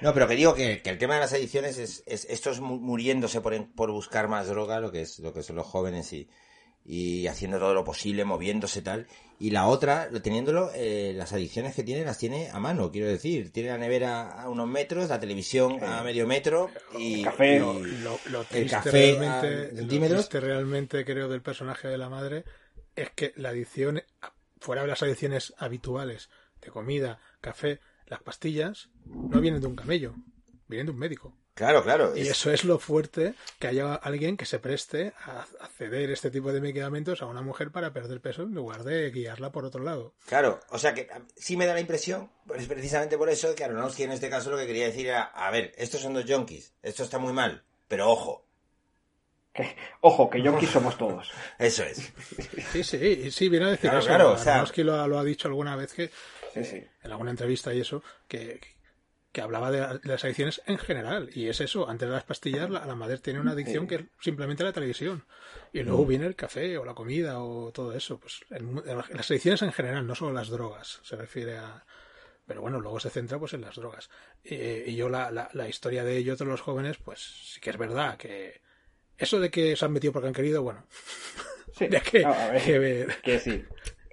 [0.01, 3.41] No, pero que digo que, el tema de las adicciones es, es estos mu- muriéndose
[3.41, 6.29] por, por buscar más droga, lo que es lo que son los jóvenes y,
[6.85, 9.07] y haciendo todo lo posible, moviéndose tal.
[9.41, 13.07] Y la otra, lo- teniéndolo, eh, las adicciones que tiene las tiene a mano, quiero
[13.07, 13.51] decir.
[13.51, 17.55] Tiene la nevera a unos metros, la televisión a medio metro y El café.
[17.55, 20.27] y- Lo, lo- lo triste café a realmente, centímetros.
[20.29, 22.43] triste realmente creo del personaje de la madre
[22.95, 24.01] es que la adicción,
[24.59, 26.29] fuera de las adicciones habituales
[26.61, 30.15] de comida, café, las pastillas, no vienen de un camello,
[30.67, 31.37] vienen de un médico.
[31.59, 32.15] Claro, claro.
[32.15, 36.09] Y es- eso es lo fuerte que haya alguien que se preste a, a ceder
[36.09, 39.65] este tipo de medicamentos a una mujer para perder peso en lugar de guiarla por
[39.65, 40.13] otro lado.
[40.25, 44.03] Claro, o sea que sí me da la impresión, pues precisamente por eso, que Aronofsky
[44.03, 47.03] en este caso lo que quería decir era, a ver, estos son dos junkies, esto
[47.03, 48.45] está muy mal, pero ojo,
[49.53, 51.29] Que- ojo, que yonkis somos todos.
[51.59, 52.13] eso es.
[52.71, 54.07] Sí, sí, sí, viene a decir Claro, eso.
[54.07, 56.09] claro, o sea- Aronofsky lo, ha- lo ha dicho alguna vez que
[56.53, 56.77] Sí, sí.
[57.03, 58.61] en alguna entrevista y eso, que,
[59.31, 61.29] que hablaba de, la- de las adicciones en general.
[61.33, 64.01] Y es eso, antes de las pastillas, la, la madre tiene una adicción que es
[64.19, 65.23] simplemente la televisión.
[65.71, 68.19] Y luego viene el café o la comida o todo eso.
[68.19, 71.85] Pues en- en las adicciones en general, no solo las drogas, se refiere a...
[72.47, 74.09] Pero bueno, luego se centra pues en las drogas.
[74.43, 77.19] Y yo la, la, la historia de ellos, de los jóvenes, pues
[77.53, 78.61] sí que es verdad que...
[79.19, 80.85] Eso de que se han metido porque han querido, bueno,
[81.77, 81.87] Sí.
[82.11, 83.07] que, No, a ver, que ver.
[83.21, 83.69] Quiero decir,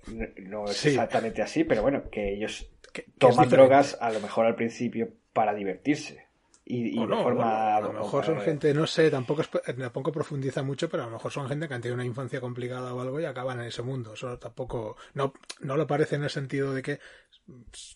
[0.08, 0.88] no, no es Sí.
[0.90, 2.68] exactamente así, pero bueno, que ellos
[3.18, 6.26] toman drogas a lo mejor al principio para divertirse.
[6.64, 7.44] Y, y O de no, forma.
[7.44, 11.06] bueno, a lo mejor son gente, no sé, tampoco, es- tampoco profundiza mucho, pero a
[11.06, 13.66] lo mejor son gente que han tenido una infancia complicada o algo y acaban en
[13.66, 14.14] ese mundo.
[14.14, 16.98] Eso tampoco, no, no lo parece en el sentido de que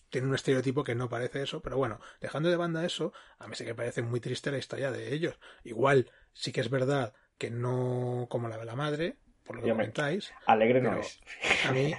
[0.09, 3.55] tiene un estereotipo que no parece eso, pero bueno, dejando de banda eso, a mí
[3.55, 5.39] sí que parece muy triste la historia de ellos.
[5.63, 9.69] Igual, sí que es verdad que no como la de la madre, por lo que
[9.71, 11.19] comentáis, Alegre no es.
[11.67, 11.93] a mí,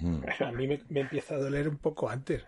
[0.00, 0.22] Mm.
[0.40, 2.44] a mí me, me empieza a doler un poco antes.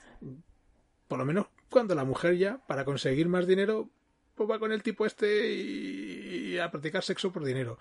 [1.08, 3.88] Por lo menos cuando la mujer ya, para conseguir más dinero,
[4.34, 7.78] pues va con el tipo este y, y a practicar sexo por dinero.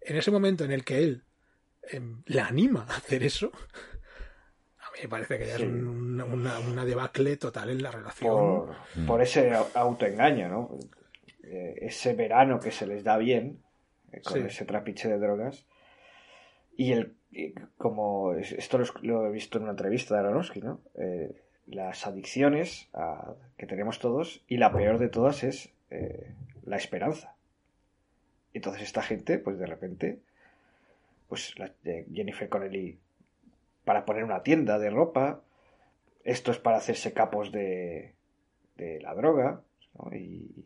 [0.00, 1.24] En ese momento en el que él
[1.90, 3.50] em, la anima a hacer eso,
[4.78, 5.62] a mí me parece que ya Sí.
[5.62, 8.30] es un- una, una debacle total en la relación.
[8.36, 10.78] Por, por ese au- autoengaño, ¿no?
[11.42, 13.62] Eh, ese verano que se les da bien,
[14.12, 14.40] eh, con Sí.
[14.46, 15.66] ese trapiche de drogas.
[16.76, 17.14] Y el
[17.76, 20.80] como es- esto lo, he visto en una entrevista de Aronofsky, ¿no?
[20.96, 21.34] Eh,
[21.66, 22.88] las adicciones
[23.56, 26.32] que tenemos todos y la peor de todas es eh,
[26.64, 27.34] la esperanza.
[28.52, 30.18] Entonces esta gente, pues de repente,
[31.28, 32.98] pues la, eh, Jennifer Connelly
[33.84, 35.40] para poner una tienda de ropa,
[36.22, 38.14] esto es para hacerse capos de,
[38.76, 39.60] de la droga,
[40.12, 40.64] y,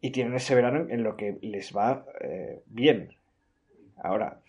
[0.00, 2.04] y tienen ese verano en lo que les va
[2.66, 3.14] bien.
[4.02, 4.40] Ahora,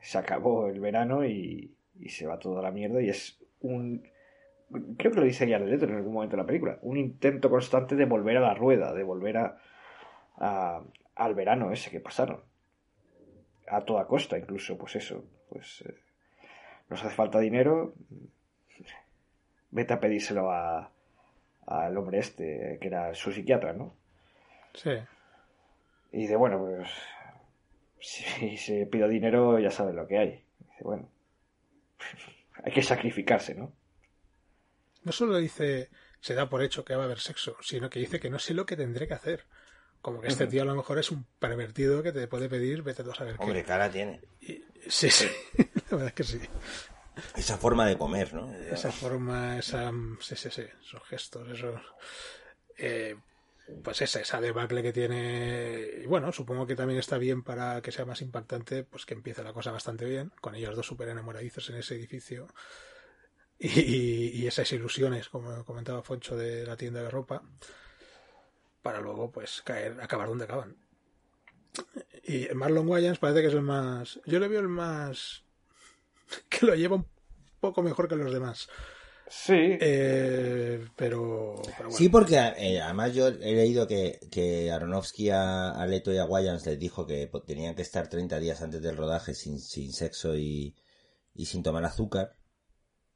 [0.00, 4.02] se acabó el verano y, y se va toda la mierda y es un...
[4.96, 6.78] Creo que lo dice ya Leto en algún momento de la película.
[6.82, 9.58] Un intento constante de volver a la rueda, de volver a,
[10.38, 10.82] a-
[11.14, 12.40] al verano ese que pasaron.
[13.68, 15.24] A toda costa, incluso, pues eso.
[15.50, 15.94] Pues eh,
[16.88, 17.94] nos hace falta dinero.
[19.70, 20.90] Vete a pedírselo a
[21.66, 23.94] al hombre este, que era su psiquiatra, ¿no?
[24.74, 24.90] Sí.
[26.10, 26.90] Y dice, bueno, pues
[28.02, 30.44] si se pido dinero ya saben lo que hay.
[30.58, 31.08] Dice, bueno,
[32.64, 33.72] hay que sacrificarse, ¿no?
[35.04, 38.20] No solo dice se da por hecho que va a haber sexo, sino que dice
[38.20, 39.44] que no sé lo que tendré que hacer.
[40.00, 43.04] Como que este tío a lo mejor es un pervertido que te puede pedir, vete
[43.04, 43.42] tú a saber qué.
[43.42, 44.20] Hombre, cara tiene.
[44.40, 45.28] Y- sí, sí,
[45.90, 46.40] la verdad es que sí.
[47.36, 48.52] Esa forma de comer, ¿no?
[48.52, 51.80] Esa forma, esa, sí, sí, sí, esos gestos, esos,
[52.78, 53.16] eh,
[53.82, 57.92] pues esa, esa debacle que tiene, y bueno, supongo que también está bien para que
[57.92, 61.70] sea más impactante, pues que empiece la cosa bastante bien, con ellos dos súper enamoradizos
[61.70, 62.48] en ese edificio.
[63.58, 67.42] y, esas ilusiones, como comentaba Foncho de la tienda de ropa,
[68.82, 70.76] para luego pues caer, acabar donde acaban.
[72.24, 74.20] Y Marlon Wayans parece que es el más.
[74.26, 75.44] Yo le veo el más.
[76.48, 77.08] que lo lleva un
[77.60, 78.68] poco mejor que los demás.
[79.34, 79.54] Sí.
[79.80, 81.96] Eh, pero, pero bueno.
[81.96, 86.26] Sí, porque eh, además yo he leído que, que Aronofsky a, a Leto y a
[86.26, 89.90] Wayans les dijo que po- tenían que estar 30 días antes del rodaje sin, sin
[89.94, 90.76] sexo y,
[91.34, 92.36] y sin tomar azúcar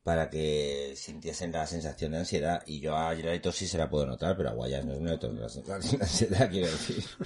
[0.02, 2.62] para que sintiesen la sensación de ansiedad.
[2.66, 5.30] Y yo a Leto sí se la puedo notar, pero a Wayans no me noto
[5.32, 7.04] la sensación de ansiedad, quiero decir.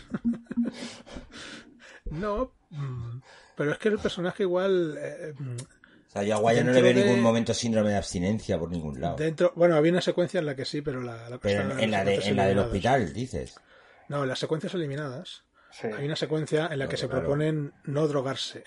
[2.11, 3.21] No, mm,
[3.57, 4.97] pero es que el personaje igual.
[4.99, 5.35] eh,
[6.11, 9.01] O sea, yo a no le veo de- ningún momento síndrome de abstinencia por ningún
[9.01, 9.17] lado.
[9.17, 9.53] dentro.
[9.55, 11.29] Bueno, había una secuencia en la que sí, pero la.
[11.31, 13.55] la Pero cosa- en, en la, de, en la del hospital, dices.
[14.09, 15.45] No, en las secuencias eliminadas.
[15.71, 15.87] sí.
[15.97, 17.21] Hay una secuencia en la que Claro, se claro.
[17.23, 18.65] proponen no drogarse.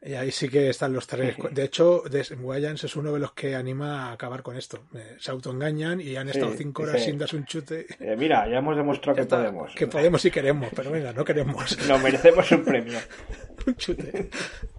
[0.00, 1.34] Y ahí sí que están los tres.
[1.50, 2.04] De hecho,
[2.40, 4.84] Wayans es uno de los que anima a acabar con esto.
[4.94, 7.84] Eh, se autoengañan y han Sí, estado cinco horas dice- sin darse un chute.
[7.98, 9.74] Eh, mira, ya hemos demostrado Ya que está, podemos.
[9.74, 12.96] Que podemos si queremos, pero venga, no queremos Nos merecemos un premio.
[13.66, 14.30] un chute.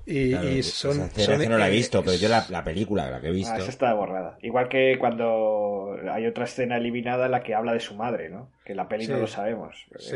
[0.05, 1.11] Y, Claro, y esa son.
[1.11, 3.33] son, no la he eh, visto, pero yo la, la película, la que he Ah,
[3.33, 3.55] visto.
[3.55, 4.37] esa está borrada.
[4.41, 8.49] Igual que cuando hay otra escena eliminada en la que habla de su madre, ¿no?
[8.63, 9.85] Que en la peli no lo sabemos.
[9.97, 10.15] Sí.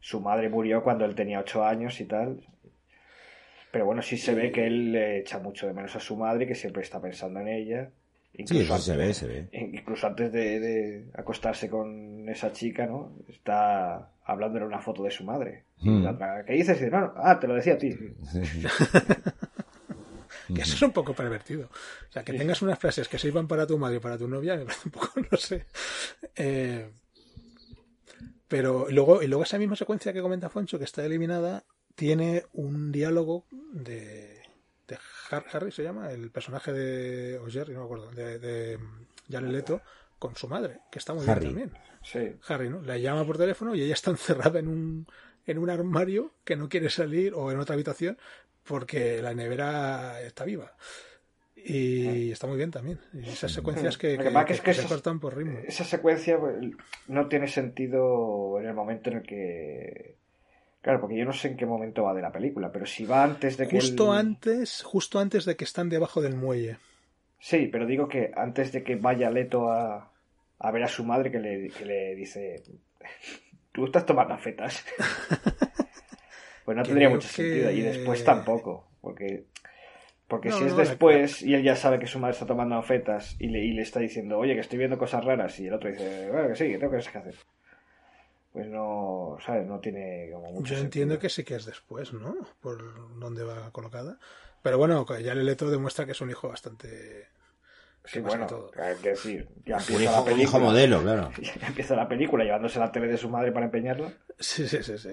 [0.00, 2.40] Su madre murió cuando él tenía ocho años y tal.
[3.72, 6.46] Pero bueno, sí se ve que él le echa mucho de menos a su madre
[6.46, 7.90] que siempre está pensando en ella.
[8.34, 9.48] Sí, Incluso eso se ve, se ve.
[9.52, 13.16] Incluso antes de, de acostarse con esa chica, ¿no?
[13.28, 15.64] Está hablando en una foto de su madre.
[15.78, 16.06] Hmm.
[16.46, 16.76] ¿Qué dices?
[16.80, 17.96] Y dice, no, no, ah, te lo decía a ti.
[20.54, 21.70] Que eso es un poco pervertido.
[22.08, 24.56] O sea, que tengas unas frases que sirvan para tu madre y para tu novia,
[24.56, 25.64] me parece un poco, no sé.
[26.36, 26.90] Eh,
[28.48, 32.90] pero luego, y luego esa misma secuencia que comenta Foncho, que está eliminada, tiene un
[32.92, 34.40] diálogo de,
[34.88, 34.98] de
[35.30, 37.38] Har- Harry, se llama, el personaje de.
[37.38, 38.78] o Jerry, no me acuerdo, de, de
[39.30, 39.80] Jared Leto,
[40.18, 41.52] con su madre, que está muy Harry.
[41.52, 41.82] bien también.
[42.02, 42.36] Sí.
[42.48, 42.82] Harry, ¿no?
[42.82, 45.06] La llama por teléfono y ella está encerrada en un,
[45.46, 48.18] en un armario que no quiere salir o en otra habitación
[48.64, 50.74] porque la nevera está viva.
[51.64, 52.98] Y está muy bien también.
[53.12, 55.36] Y esas secuencias que, Lo que, que pasa es que que se esas- cortan por
[55.36, 55.60] ritmo.
[55.64, 56.56] Esa secuencia pues,
[57.06, 60.16] no tiene sentido en el momento en el que.
[60.82, 63.22] Claro, porque yo no sé en qué momento va de la película, pero si va
[63.22, 63.76] antes de que.
[63.76, 66.76] Justo antes, justo antes de que están debajo del muelle.
[67.38, 70.10] Sí, pero digo que antes de que vaya Leto a,
[70.58, 72.64] a ver a su madre, que le, que le dice:
[73.70, 74.84] Tú estás tomando fetas.
[76.64, 77.70] pues no tendría Creo mucho sentido.
[77.70, 79.44] Y después tampoco, porque.
[80.26, 82.74] Porque No, si es no, después y él ya sabe que su madre está tomando
[82.74, 85.74] anfetas y le, y le está diciendo, oye, que estoy viendo cosas raras, y el
[85.74, 87.34] otro dice, bueno, que sí, que tengo cosas que hacer.
[88.52, 89.66] Pues no, ¿sabes?
[89.66, 91.18] No tiene como mucho Yo entiendo sentido.
[91.20, 92.36] que sí que es después, ¿no?
[92.60, 94.18] Por donde va colocada.
[94.62, 97.28] Pero bueno, ya Leto demuestra que es un hijo bastante...
[98.04, 98.46] Sí, bueno,
[98.80, 100.42] hay que decir, ya Un empieza hijo, la un película.
[100.42, 101.30] hijo modelo, claro.
[101.40, 104.12] Ya empieza la película llevándose la tele de su madre para empeñarla.
[104.40, 105.10] Sí, sí, sí, sí.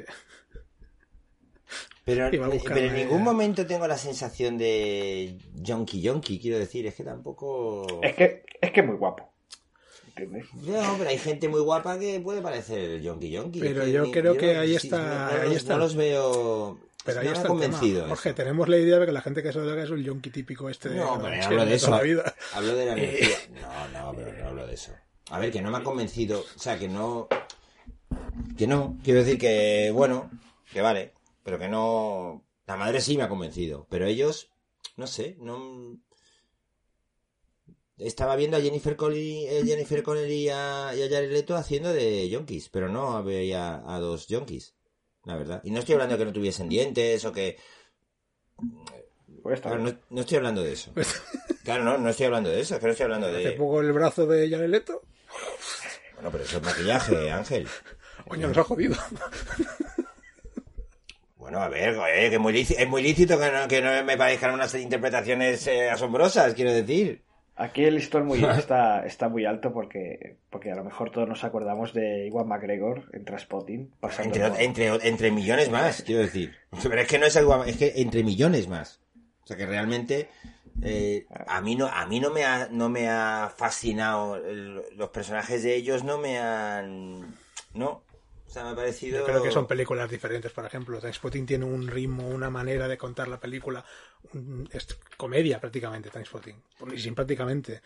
[2.03, 7.03] Pero, pero en ningún momento tengo la sensación de yonky yonky, quiero decir, es que
[7.03, 7.85] tampoco...
[8.01, 9.28] Es que es que es muy guapo.
[10.23, 10.53] ¿Entiendes?
[10.53, 13.59] No, pero hay gente muy guapa que puede parecer yonky yonky.
[13.59, 14.97] Pero yo ni- creo que ahí sí, está-
[15.31, 15.73] no, no ahí los, está.
[15.73, 16.79] no los veo...
[17.05, 18.07] Pero ahí no me está convencido.
[18.07, 20.69] Jorge, tenemos la idea de que la gente que se droga es el yonki típico
[20.69, 21.85] este de No, la pero hablo de eso.
[21.87, 22.35] toda la vida.
[22.53, 23.03] Hablo de la Eh.
[23.09, 23.37] energía.
[23.61, 24.91] No, no, pero no hablo de eso.
[25.31, 26.39] A ver, que no me ha convencido.
[26.41, 27.27] O sea, que no.
[28.57, 28.97] Que no.
[29.03, 30.29] Quiero decir que, bueno,
[30.73, 31.13] que vale.
[31.43, 32.43] Pero que no.
[32.67, 33.87] La madre sí me ha convencido.
[33.89, 34.51] Pero ellos,
[34.97, 35.97] no sé, no.
[37.99, 41.91] Estaba viendo a Jennifer Connelly, eh, Jennifer Connelly y a, y a Jared Leto haciendo
[41.91, 44.73] de yonkis, pero no veía a dos yonkis,
[45.25, 45.61] la verdad.
[45.65, 47.57] Y no estoy hablando de que no tuviesen dientes o que
[49.43, 50.91] Pues Claro, no, no estoy hablando de eso.
[50.93, 51.21] Pues,
[51.63, 53.51] Claro, no, no estoy hablando de eso, es que no estoy hablando de...
[53.51, 55.01] poco el brazo de Jared Leto,
[56.15, 57.67] Bueno, pero eso es maquillaje, Ángel.
[58.27, 58.95] coño, nos ha jodido.
[61.35, 64.03] Bueno, a ver, joder, que es muy lícito, es muy lícito que no, que no
[64.03, 67.23] me parezcan unas interpretaciones eh, asombrosas, quiero decir.
[67.59, 71.43] Aquí el listón muy, está, está muy alto porque, porque a lo mejor todos nos
[71.43, 73.91] acordamos de Iwan McGregor en Traspotting.
[74.27, 76.55] Entre, por- entre, entre millones más, quiero decir.
[76.83, 79.01] Pero es que no es algo, es que entre millones más.
[79.43, 80.29] O sea que realmente
[80.83, 85.63] eh, a mí no, a mí no me ha, no me ha fascinado los personajes
[85.63, 87.35] de ellos, no me han,
[87.73, 88.03] no.
[88.49, 89.19] O sea, me ha parecido.
[89.19, 90.99] Yo creo que son películas diferentes, por ejemplo.
[90.99, 93.85] Trainspotting tiene un ritmo, una manera de contar la película.
[94.71, 94.87] es
[95.17, 96.55] comedia prácticamente, Trainspotting.
[96.91, 97.81] Y sin prácticamente.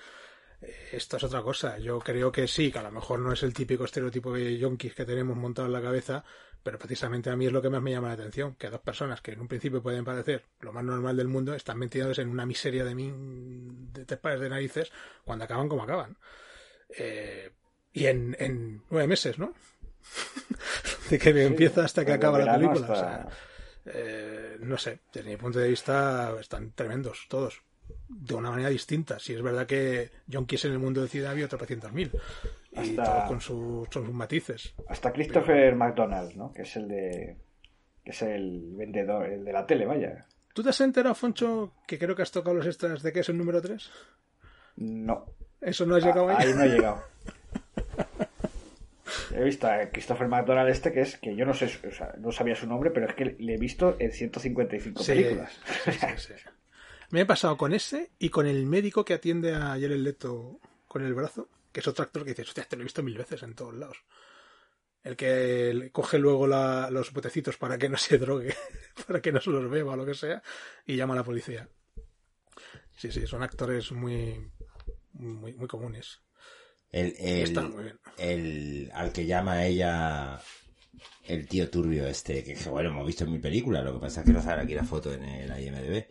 [0.62, 1.78] Eh, Esto es otra cosa.
[1.80, 4.96] Yo creo que sí, que a lo mejor no es el típico estereotipo de yonkis
[4.96, 6.24] que tenemos montado en la cabeza,
[6.64, 9.20] Pero precisamente a mí es lo que más me llama la atención, que dos personas
[9.20, 12.46] que en un principio pueden parecer lo más normal del mundo están metidos en una
[12.46, 13.92] miseria de, min...
[13.92, 14.94] de pares de narices
[15.26, 16.16] cuando acaban como acaban.
[16.98, 17.52] Eh,
[17.92, 19.54] y en, en, nueve meses, ¿no?
[21.10, 22.92] De que empieza hasta que acaba la película.
[22.92, 23.28] O sea,
[23.86, 27.62] eh, no sé, desde mi punto de vista están tremendos todos
[28.08, 29.20] de una manera distinta.
[29.20, 32.12] Si es verdad que John Kiss en el mundo de Ciudad había otros mil.
[32.72, 34.74] Y todos con, sus matices.
[34.88, 36.52] Hasta Christopher McDonald, ¿no?
[36.54, 37.38] Que es el de.
[38.04, 40.26] que es el vendedor, el de la tele, vaya.
[40.54, 43.30] ¿Tú te has enterado, Foncho, que creo que has tocado los extras de que es
[43.30, 43.92] el número 3?
[44.78, 45.26] No.
[45.62, 46.36] ¿Eso no has llegado ahí?
[46.40, 47.04] Ahí no he llegado.
[49.34, 52.32] He visto a Christopher McDonald este que es que yo no sé, o sea, no
[52.32, 55.60] sabía su nombre, pero es que le he visto en 155 películas.
[55.86, 56.34] Sí, sí,
[57.14, 61.04] me he pasado con ese y con el médico que atiende a Jared Leto con
[61.04, 63.44] el brazo, que es otro actor que dice, hostia, te lo he visto mil veces
[63.44, 64.04] en todos lados.
[65.04, 68.56] El que coge luego los botecitos para que no se drogue,
[69.08, 70.42] para que no se los beba o lo que sea,
[70.88, 71.70] y llama a la policía.
[72.96, 74.52] Sí, sí, son actores muy,
[75.12, 76.22] muy, muy comunes.
[76.94, 80.40] El, el, el, al que llama a ella
[81.26, 84.28] el tío turbio este, que bueno, hemos visto en mi película, lo que pasa es
[84.28, 86.06] que no sale aquí la foto en el IMDB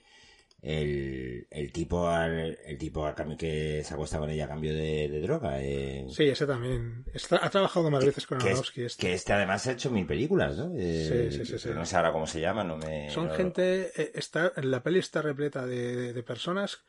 [0.62, 4.72] el, el tipo al, el tipo al cambio que se acuesta con ella a cambio
[4.72, 5.60] de, droga.
[5.60, 6.06] Eh.
[6.08, 7.04] Sí, ese también.
[7.30, 8.84] ha trabajado más veces con Aronofsky.
[8.84, 9.00] Este.
[9.00, 10.72] Que este además ha hecho mil películas, ¿no?
[10.78, 13.10] Eh, sí, sí, sí, No sé ahora cómo se llama, no me...
[13.10, 13.90] Son gente...
[14.00, 16.84] Eh, está, la peli está repleta de, de personas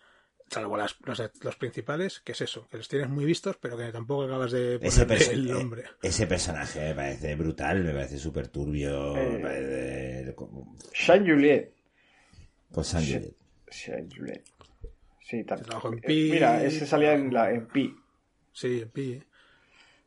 [0.50, 0.98] salvo las,
[1.42, 4.80] los, principales, que es eso, que los tienes muy vistos, pero que tampoco acabas de
[4.80, 5.84] poner el nombre.
[6.02, 9.16] Ese personaje me parece brutal, me parece súper turbio.
[9.18, 10.36] Eh,
[10.94, 11.74] Jean Juliet.
[12.72, 14.44] Pues Jean Juliet.
[15.22, 16.00] Sí, también.
[16.04, 17.96] Eh, mira, ese salía en, la, en Pi.
[18.52, 19.24] Sí, en Pi.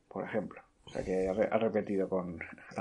[0.09, 0.63] Por ejemplo.
[0.85, 2.39] O sea que ha repetido con.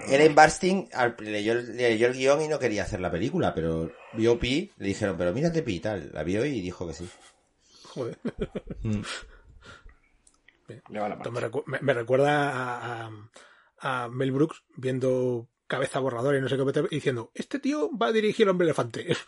[0.07, 0.89] Ellen Basting
[1.21, 5.17] leyó, leyó, el guion y no quería hacer la película, pero vio Pi, le dijeron,
[5.17, 6.11] pero mírate Pi y tal.
[6.13, 7.09] La vio y dijo que sí.
[7.95, 8.19] Joder.
[8.83, 9.01] Mm.
[10.67, 13.11] Me, me, recuerda a,
[13.79, 18.11] a, Mel Brooks viendo cabeza borradora y no sé qué diciendo, este tío va a
[18.11, 19.15] dirigir Hombre Elefante.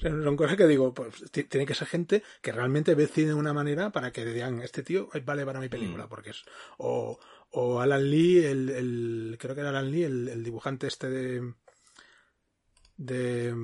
[0.00, 3.52] Son cosas que digo, pues tiene que ser gente que realmente ve cine de una
[3.52, 6.08] manera para que digan, este tío vale para mi película, mm.
[6.08, 6.44] porque es.
[6.78, 7.18] O,
[7.50, 11.54] o Alan Lee, el, el, creo que era Alan Lee, el, dibujante este de.
[12.96, 13.54] de.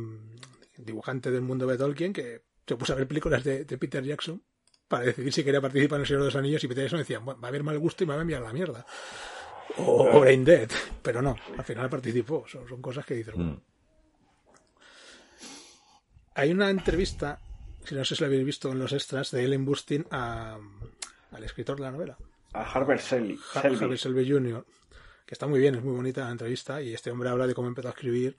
[0.77, 4.43] dibujante del mundo de Tolkien, que se puso a ver películas de, Peter Jackson
[4.89, 7.19] para decidir si quería participar en El Señor de los Anillos y Peter Jackson decía,
[7.19, 8.87] bueno, va a haber mal gusto y me va a enviar la mierda.
[9.79, 10.71] O, Brain Dead.
[11.03, 12.45] Pero no, al final participó.
[12.47, 13.53] Son, son cosas que dices, bueno.
[13.53, 13.61] Mm.
[16.35, 17.41] Hay una entrevista,
[17.83, 20.59] si no sé si la habéis visto en los extras, de Ellen Bustin a,
[21.33, 22.19] al escritor de la novela.
[22.53, 23.39] A Harvard Selby.
[23.55, 24.65] Harvard Selby Jr.,
[25.25, 27.69] que está muy bien, es muy bonita la entrevista, y este hombre habla de cómo
[27.69, 28.37] empezó a escribir.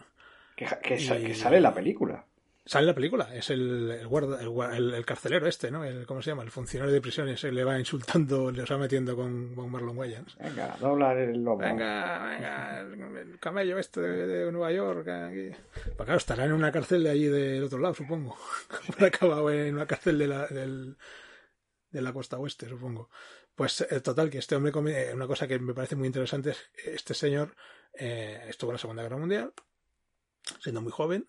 [0.56, 2.24] Que, que, sale la película.
[2.68, 5.84] Sale la película, es el, el guarda, el, el, carcelero este, ¿no?
[5.84, 6.44] El, ¿Cómo se llama?
[6.44, 10.38] El funcionario de prisiones, se le va insultando, le va metiendo con, con Marlon Wayans.
[10.38, 11.58] Venga, dobla el lobo.
[11.58, 15.08] Venga, venga, el, camello este de, Nueva York.
[15.08, 15.50] Aquí.
[15.96, 18.36] Pues claro, estará en una cárcel de allí del otro lado, supongo.
[19.00, 20.98] ha acabado en una cárcel de la, del,
[21.90, 23.10] de la costa oeste, supongo.
[23.56, 26.70] Pues eh, total, que este hombre come, una cosa que me parece muy interesante es
[26.86, 27.56] este señor
[27.94, 29.54] eh, estuvo en la Segunda Guerra Mundial,
[30.60, 31.28] siendo muy joven,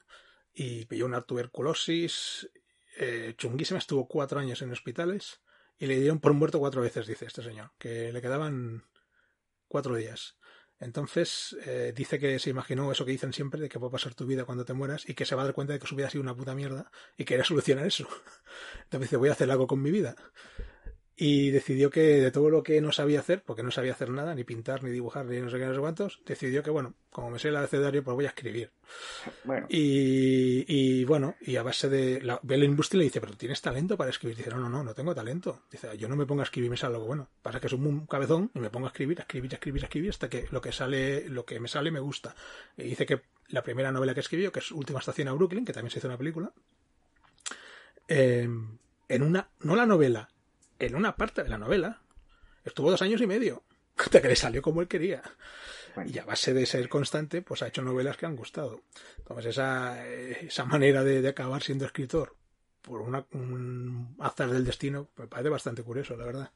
[0.61, 2.51] y pilló una tuberculosis
[2.97, 5.41] eh, chunguísima, estuvo cuatro años en hospitales
[5.79, 8.83] y le dieron por muerto cuatro veces, dice este señor, que le quedaban
[9.69, 10.37] cuatro días.
[10.81, 14.27] Entonces eh, dice que se imaginó eso que dicen siempre de que puede pasar tu
[14.27, 16.09] vida cuando te mueras y que se va a dar cuenta de que su vida
[16.09, 18.09] ha sido una puta mierda y quería solucionar eso.
[18.83, 20.17] Entonces dice, voy a hacer algo con mi vida
[21.21, 24.37] y decidió que de todo lo que no sabía hacer, porque no sabía hacer nada,
[24.37, 27.31] ni pintar, ni dibujar, ni no sé qué, no sé cuántos, decidió que, bueno, como
[27.31, 28.71] me sé el abecedario, pues voy a escribir.
[29.43, 29.67] Bueno.
[29.69, 32.23] Y, y bueno, y a base de...
[32.23, 34.37] La, Belen le dice, pero ¿tienes talento para escribir?
[34.37, 35.63] Dice, no, no, no, no tengo talento.
[35.73, 37.29] Dice, yo no me pongo a escribir, me sale algo bueno.
[37.43, 39.87] Pasa que soy un cabezón y me pongo a escribir, a escribir, a escribir, a
[39.87, 42.37] escribir, hasta que lo que sale, lo que me sale me gusta.
[42.77, 45.73] Y dice que la primera novela que escribió, que es Última Estación a Brooklyn, que
[45.73, 46.53] también se hizo una película,
[48.07, 48.49] eh,
[49.09, 50.29] en una, no la novela,
[50.79, 52.01] en una parte de la novela.
[52.65, 53.63] Estuvo dos años y medio.
[53.97, 55.23] Hasta que le salió como él quería.
[56.07, 58.83] Y a base de ser constante, pues ha hecho novelas que han gustado.
[59.19, 62.37] Entonces, esa, esa manera de, acabar siendo escritor
[62.83, 66.53] por una, un azar del destino me parece bastante curioso, la verdad.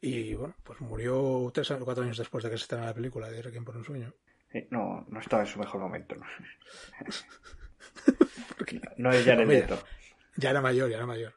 [0.00, 3.28] Y bueno, pues murió tres o cuatro años después de que se estrenara la película
[3.28, 4.14] de Requiem por un sueño.
[4.70, 6.14] no, no estaba en su mejor momento.
[6.14, 6.26] No,
[8.96, 9.36] no es ya
[10.36, 11.34] Ya era mayor, ya era mayor.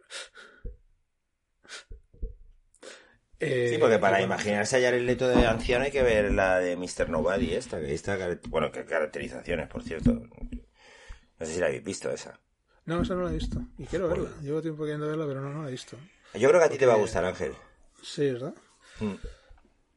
[3.39, 6.59] Eh, Sí, porque para bueno, imaginarse a Jared Leto de anciano hay que ver la
[6.59, 7.09] de Mr.
[7.09, 8.17] Nobody esta, que esta,
[8.49, 10.13] bueno, que caracterizaciones, por cierto.
[10.13, 12.39] No sé si la habéis visto esa.
[12.85, 13.59] No, esa no la he visto.
[13.77, 14.29] Y quiero verla.
[14.41, 15.97] Llevo tiempo queriendo verla, pero no, no la he visto.
[16.33, 17.53] Yo creo que a ti te va a gustar, Ángel.
[18.01, 18.53] Sí, ¿verdad?
[18.99, 19.15] Mm.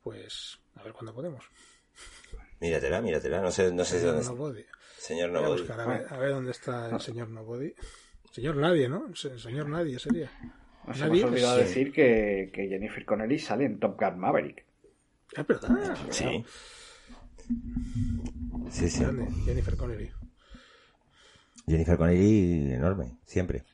[0.02, 1.44] Pues a ver cuándo podemos.
[2.60, 3.40] Míratela, míratela.
[3.40, 4.32] No sé, no sé dónde está.
[4.32, 4.64] Nobody.
[4.98, 5.60] Señor Voy a Nobody.
[5.60, 7.72] buscar a ver, a ver dónde está el señor Nobody.
[8.32, 9.14] Señor Nadie, ¿no?
[9.14, 10.30] Se- Señor Nadie sería.
[10.88, 11.64] Nos hemos olvidado sí.
[11.64, 14.64] decir que, que Jennifer Connelly sale en Top Gun Maverick.
[15.36, 15.96] Es verdad.
[16.10, 16.44] Sí.
[18.70, 19.00] Sí, sí.
[19.02, 20.10] Grande, Jennifer Connelly.
[21.66, 23.64] Jennifer Connelly, enorme, siempre.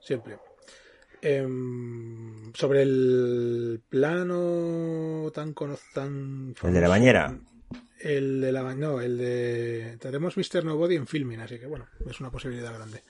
[0.00, 0.38] Siempre.
[1.20, 7.38] Em, sobre el plano tan cono- tan El de la bañera.
[8.00, 10.64] El de la ba- no, el de tenemos Mr.
[10.64, 13.02] Nobody en filming, así que bueno, es una posibilidad grande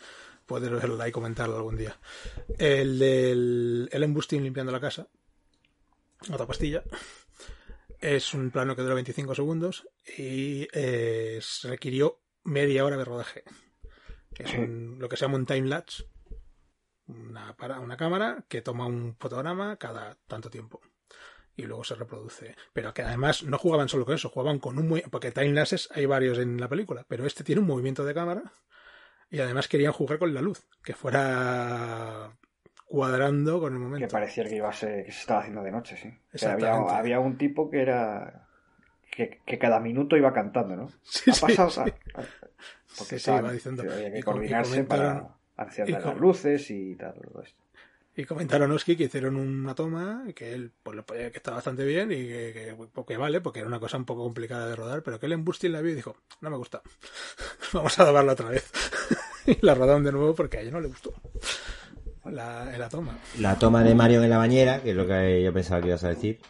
[0.53, 1.99] poder verla y comentarlo algún día.
[2.59, 5.09] El del Ellen Bustin limpiando la casa,
[6.31, 6.83] otra pastilla.
[7.99, 9.89] Es un plano que dura 25 segundos
[10.19, 13.45] y eh, requirió media hora de rodaje.
[14.37, 16.05] Es un- lo que se llama un time lapse,
[17.07, 20.81] una, para, una cámara que toma un fotograma cada tanto tiempo
[21.55, 22.57] y luego se reproduce.
[22.73, 25.01] Pero que además no jugaban solo con eso, jugaban con un muy...
[25.03, 28.53] porque timelapses hay varios en la película, pero este tiene un movimiento de cámara
[29.33, 32.31] y además querían jugar con la luz, que fuera
[32.87, 34.09] cuadrando con el Que momento.
[34.13, 36.47] parecía que iba a ser, que se estaba haciendo de noche, sí.
[36.47, 38.47] Había, había un tipo que era
[39.11, 40.89] que, que cada minuto iba cantando, ¿no?
[41.03, 41.81] Sí, ha pasado, sí.
[42.15, 42.23] ah,
[42.87, 43.83] Sí, sí, estaban- va diciendo.
[43.91, 45.29] había que Y com- y coordinarse para
[45.59, 47.15] encender las luces y tal.
[47.15, 47.59] todo esto.
[48.15, 52.17] Y comentaron Oski que hicieron una toma que él pues, que está bastante bien y
[52.29, 55.25] que, que- porque vale, porque era una cosa un poco complicada de rodar, pero que
[55.25, 56.83] él en Bustin la vio y dijo, no me gusta,
[57.73, 58.71] vamos a grabarla otra vez.
[59.47, 61.13] Y la rodaron de nuevo porque a ella no le gustó
[62.31, 63.19] la, la toma.
[63.39, 66.05] La toma de Mario en la bañera, que es lo que yo pensaba que ibas
[66.05, 66.41] a decir.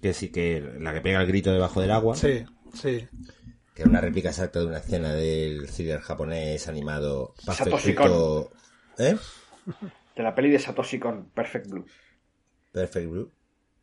[0.00, 2.16] Que sí que la que pega el grito debajo del agua.
[2.16, 3.06] Sí, sí.
[3.74, 8.52] Que era una réplica exacta de una escena del thriller japonés animado Satoshi Perfecto.
[8.98, 9.16] ¿Eh?
[10.16, 11.86] De la peli de Satoshi con Perfect Blue.
[12.72, 13.30] Perfect Blue.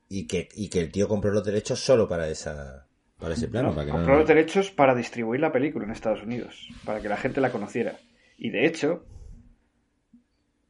[0.09, 2.87] Y que, y que el tío compró los derechos solo para esa
[3.19, 3.69] para ese plano.
[3.69, 4.19] No, para que compró no...
[4.19, 7.97] los derechos para distribuir la película en Estados Unidos, para que la gente la conociera.
[8.37, 9.05] Y de hecho,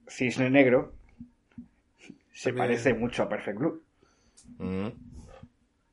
[0.07, 0.93] Cisne Negro
[2.33, 3.83] se También- parece mucho a Perfect Blue.
[4.59, 4.87] Mm.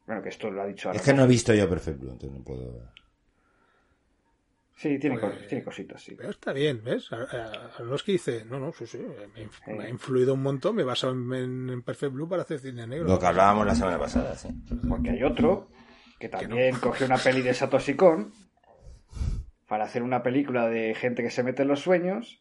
[0.07, 2.39] Bueno, que esto lo ha dicho Es que no he visto yo Perfect Blue, entonces
[2.39, 2.93] no puedo...
[4.77, 6.15] Sí, tiene, Pues- cos- tiene cositas, sí.
[6.17, 7.11] Pero está bien, ¿ves?
[7.13, 10.43] A- a- Aronofsky dice, no, no, sí, sí, me, ha inf- me ha influido un
[10.43, 13.07] montón, me he basado en, en- en Perfect Blue para hacer cine negro.
[13.09, 14.49] Lo que hablábamos la semana pasada, sí.
[14.89, 15.69] Porque hay otro
[16.19, 18.33] que también cogió una peli de Satoshi Kon
[19.75, 22.41] para hacer una película de gente que se mete en los sueños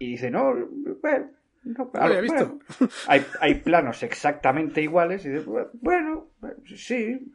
[0.00, 0.54] y dice, no,
[1.00, 1.30] bueno,
[1.62, 2.58] no, lo había bueno".
[3.06, 6.26] Hay, hay planos exactamente iguales y dice, bueno,
[6.74, 7.32] sí,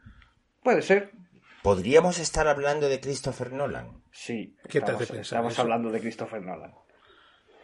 [0.62, 1.14] puede ser.
[1.64, 4.04] ¿Podríamos estar hablando de Christopher Nolan?
[4.12, 5.62] Sí, ¿Qué estamos, pensar estamos eso?
[5.62, 6.74] hablando de Christopher Nolan.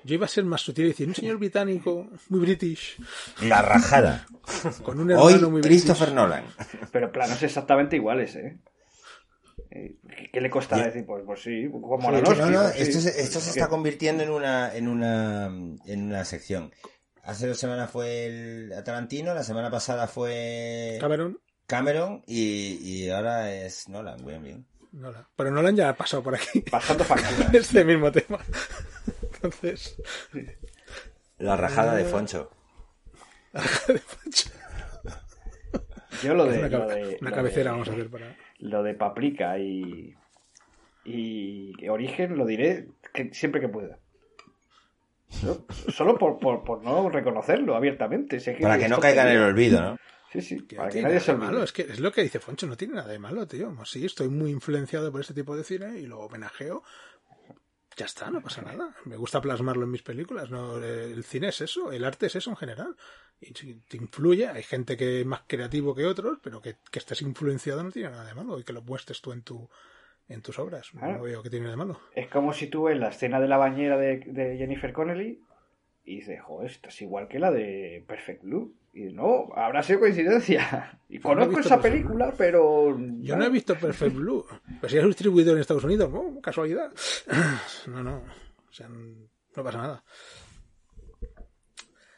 [0.06, 2.98] Yo iba a ser más sutil y decir, un señor británico, muy british,
[3.42, 4.26] La rajada.
[4.84, 6.16] con un Hoy hermano muy Christopher british.
[6.16, 6.46] Nolan.
[6.94, 8.60] Pero planos exactamente iguales, ¿eh?
[9.72, 9.96] Eh,
[10.32, 11.06] ¿Qué, le costará decir?
[11.06, 12.82] Pues, pues sí, como Sí, No, no, pues sí.
[12.84, 15.48] esto se, esto está convirtiendo en una, en una,
[15.86, 16.72] en una sección.
[17.24, 23.10] Hace dos semanas fue el a Tarantino, la semana pasada fue Cameron, Cameron y, y
[23.10, 24.66] ahora es Nolan, bien, bien.
[24.94, 25.28] Nolan.
[25.36, 26.62] Pero Nolan ya ha pasado por aquí.
[26.62, 27.54] Pasando facturas.
[27.54, 28.40] este mismo tema.
[29.34, 30.02] Entonces,
[31.38, 32.50] La rajada de Foncho.
[36.24, 38.36] Yo lo de, una, lo cabe- de- una lo cabecera de- vamos a hacer para...
[38.60, 40.16] Lo de Paprika y,
[41.06, 44.00] y Origen lo diré que, siempre que pueda.
[45.30, 48.40] Solo, solo por, por, por no reconocerlo abiertamente.
[48.40, 49.98] Si es Para que no caiga en el olvido, ¿no?
[50.32, 51.52] Sí, sí, Que para no que nadie se de olvide.
[51.52, 53.74] malo, es que es lo que dice Foncho, no tiene nada de malo, tío.
[53.86, 56.84] Sí, estoy muy influenciado por este tipo de cine y lo homenajeo.
[57.98, 58.96] Ya está, no pasa nada.
[59.06, 60.52] Me gusta plasmarlo en mis películas.
[60.52, 62.96] No, el cine es eso, el arte es eso en general.
[63.42, 67.24] Y te influye, hay gente que es más creativo que otros, pero que, que estés
[67.24, 69.68] influenciado no tiene nada de malo y que lo muestres tú en tu
[70.30, 70.92] en tus obras.
[70.92, 71.18] Claro.
[71.18, 72.00] No veo que tiene de malo.
[72.14, 75.42] Es como si tú ves la escena de la bañera de, de Jennifer Connelly
[76.04, 78.76] y dices, joder, esto es igual que la de Perfect Blue.
[78.98, 81.00] Y no, habrá sido coincidencia.
[81.10, 82.98] Y no conozco esa Perfect película, pero...
[83.22, 84.46] Yo no he visto Perfect Blue.
[84.82, 86.92] Pero si es distribuidor en Estados Unidos, oh, casualidad.
[87.88, 88.18] No, no.
[88.18, 90.04] O sea, no pasa nada.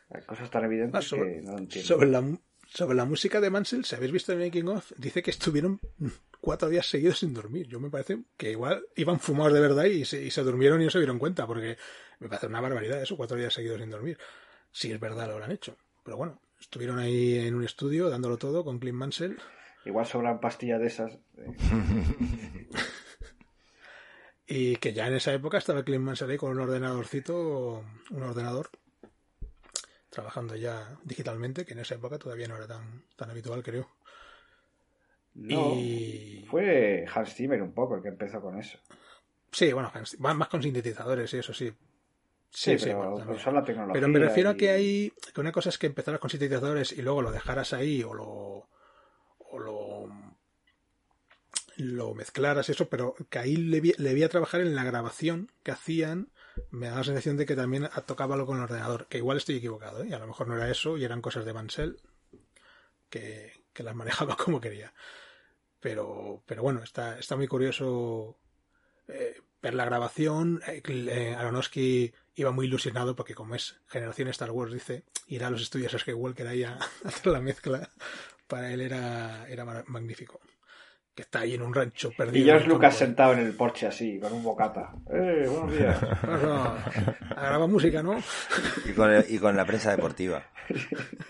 [0.10, 1.88] Hay cosas tan evidentes Ah, sobre, que no entiendo.
[1.88, 2.24] sobre la,
[2.66, 5.80] sobre la música de Mansell, si habéis visto el Making of, dice que estuvieron
[6.42, 7.68] cuatro días seguidos sin dormir.
[7.68, 10.86] Yo me parece que igual iban fumados de verdad y se, y se durmieron y
[10.86, 11.78] no se dieron cuenta, porque
[12.20, 14.18] me parece una barbaridad eso, cuatro días seguidos sin dormir.
[14.72, 15.78] si es verdad lo habrán hecho.
[16.04, 19.38] Pero bueno, estuvieron ahí en un estudio dándolo todo con Clint Mansell.
[19.86, 21.14] Igual sobran pastillas de esas.
[21.38, 22.68] eh.
[24.52, 28.72] Y que ya en esa época estaba Clint Mansell ahí con un ordenadorcito, un ordenador,
[30.10, 33.88] trabajando ya digitalmente, que en esa época todavía no era tan, tan habitual, creo.
[35.36, 38.80] No, Y- Fue Hans Zimmer un poco el que empezó con eso.
[39.52, 41.72] Sí, bueno, más más con sintetizadores y eso sí.
[42.52, 43.38] Sí, sí, pero bueno, también.
[43.38, 43.94] usar la tecnología.
[43.94, 45.14] Pero me refiero a que hay.
[45.34, 48.68] que una cosa es que empezaras con sintetizadores y luego lo dejaras ahí o lo.
[49.38, 50.10] o lo.
[51.78, 55.52] lo mezclaras eso, pero que ahí le vi, le vi a trabajar en la grabación
[55.64, 56.32] que hacían.
[56.72, 59.08] Me da la sensación de que también tocaba algo con el ordenador.
[59.08, 60.08] Que igual estoy equivocado, ¿eh?
[60.10, 62.02] Y a lo mejor no era eso y eran cosas de Mansell
[63.10, 64.94] que, que las manejaba como quería.
[65.80, 68.38] Pero, pero bueno, está, está muy curioso
[69.08, 70.62] eh, ver la grabación.
[70.68, 75.50] Eh, eh, Aronofsky iba muy ilusionado porque como es generación Star Wars, dice, ir a
[75.50, 77.90] los estudios Skywalker ahí a, a hacer la mezcla.
[78.48, 80.40] Para él era, era ma- magnífico.
[81.16, 82.38] Que está ahí en un rancho perdido.
[82.38, 82.98] Y George Lucas campo.
[83.06, 84.94] sentado en el porche así, con un bocata.
[85.12, 86.02] ¡Eh, buenos días!
[86.24, 86.86] A,
[87.36, 88.18] a grabar música, ¿no?
[88.86, 90.44] Y con, el- y con la prensa deportiva.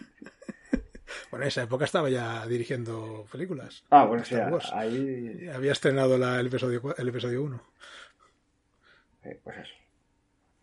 [1.31, 3.83] Bueno, en esa época estaba ya dirigiendo películas.
[3.91, 4.69] Ah, bueno, sí, Star Wars.
[4.73, 5.47] ahí...
[5.53, 7.63] Había estrenado la- el episodio el episodio 1.
[9.25, 9.73] eh, pues eso.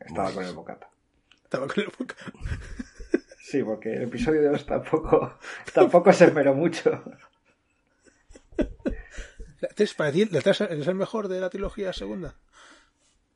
[0.07, 0.89] Estaba con el bocata.
[1.45, 2.15] Estaba con el boca-
[3.41, 5.39] Sí, porque el episodio de 2 tampoco,
[5.73, 7.01] tampoco se esmeró mucho.
[9.61, 12.35] ¿La tres para ti, la tres es el mejor de la trilogía segunda?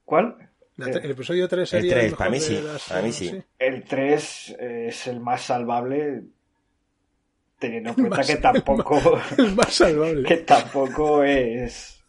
[0.04, 0.50] ¿Cuál?
[0.76, 3.02] La Eh, tre- el episodio 3 sería el mejor para mí de sí, las- para
[3.02, 3.42] mí sí.
[3.58, 6.22] El 3 es el más salvable,
[7.58, 9.00] teniendo en cuenta Más- que tampoco,
[9.38, 10.26] El más salvable.
[10.28, 11.99] que tampoco es...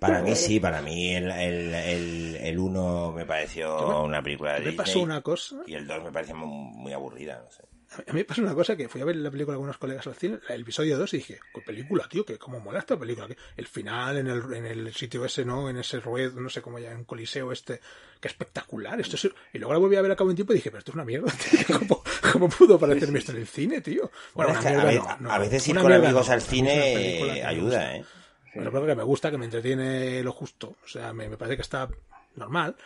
[0.00, 4.58] Para mí sí, para mí el, el, el, el uno me pareció una película de
[4.60, 5.56] Me Disney pasó una cosa.
[5.66, 7.64] y el 2 me pareció muy, muy aburrida, no sé.
[8.06, 10.06] A mí me pasó una cosa que fui a ver la película con unos colegas
[10.06, 12.24] al cine, el episodio 2, y dije, ¿qué película, tío?
[12.24, 13.26] que cómo mola esta película?
[13.56, 15.68] El final en el, en el sitio ese, ¿no?
[15.68, 17.80] En ese ruedo, no sé cómo ya, en un coliseo este,
[18.20, 19.00] qué espectacular.
[19.00, 19.28] Esto es...
[19.52, 20.94] Y luego la volví a ver a cabo un tiempo y dije, pero esto es
[20.94, 21.32] una mierda,
[21.66, 21.78] tío.
[21.80, 24.08] ¿Cómo, cómo pudo parecerme esto en el cine, tío?
[24.34, 25.32] Bueno, una a, mierda ve- no, no.
[25.32, 26.32] a veces ir con amigos no.
[26.32, 28.04] al cine película que
[28.52, 30.76] Pero creo que me gusta, que me entretiene lo justo.
[30.84, 31.88] O sea, me, me parece que está
[32.36, 32.76] normal.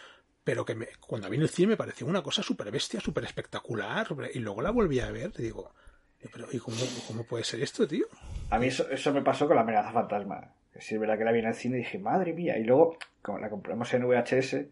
[0.42, 3.24] Pero que me, cuando vi en el cine me pareció una cosa súper bestia, súper
[3.24, 4.06] espectacular.
[4.34, 5.72] Y luego la volví a ver y digo,
[6.20, 8.06] "Eh, pero ¿y cómo, cómo puede ser esto, tío?
[8.50, 10.50] A mí eso, eso me pasó con la amenaza fantasma.
[10.78, 12.58] Sí es verdad que la vi en el cine y dije, madre mía.
[12.58, 14.66] Y luego, como la compramos en VHS,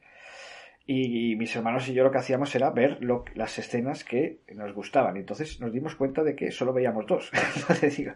[0.85, 4.75] y, mis hermanos y yo lo que hacíamos era ver lo- las escenas que nos
[4.75, 5.17] gustaban.
[5.17, 7.31] Y entonces nos dimos cuenta de que solo veíamos dos.
[7.57, 8.13] Entonces digo,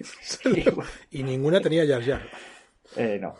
[1.10, 2.22] y ninguna tenía Jar Jar.
[2.96, 3.36] eh, no.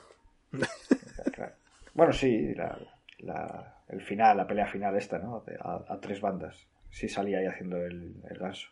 [1.94, 2.78] Bueno, sí, la,
[3.18, 5.44] la- el final, la pelea final esta, ¿no?
[5.60, 6.56] A, a tres bandas.
[6.90, 8.68] Sí salía ahí haciendo el, el ganso.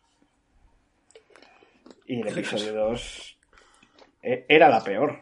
[2.06, 3.38] Y el episodio 2
[4.22, 5.20] era la peor.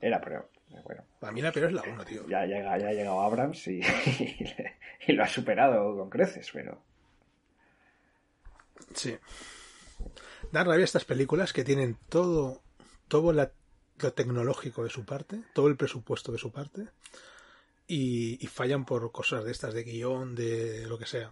[0.00, 0.50] Era peor.
[0.84, 2.26] Bueno, Para mí la peor es la 1, tío.
[2.28, 3.80] ya, llega, ya ha llegado Abrams y,
[5.06, 6.82] y lo ha superado con creces, pero...
[8.94, 9.16] Sí.
[10.52, 12.62] Da rabia estas películas que tienen todo,
[13.08, 13.52] todo la-
[13.98, 16.88] lo tecnológico de su parte, todo el presupuesto de su parte,
[17.86, 21.30] y, y fallan por cosas de estas, de guion, de lo que sea.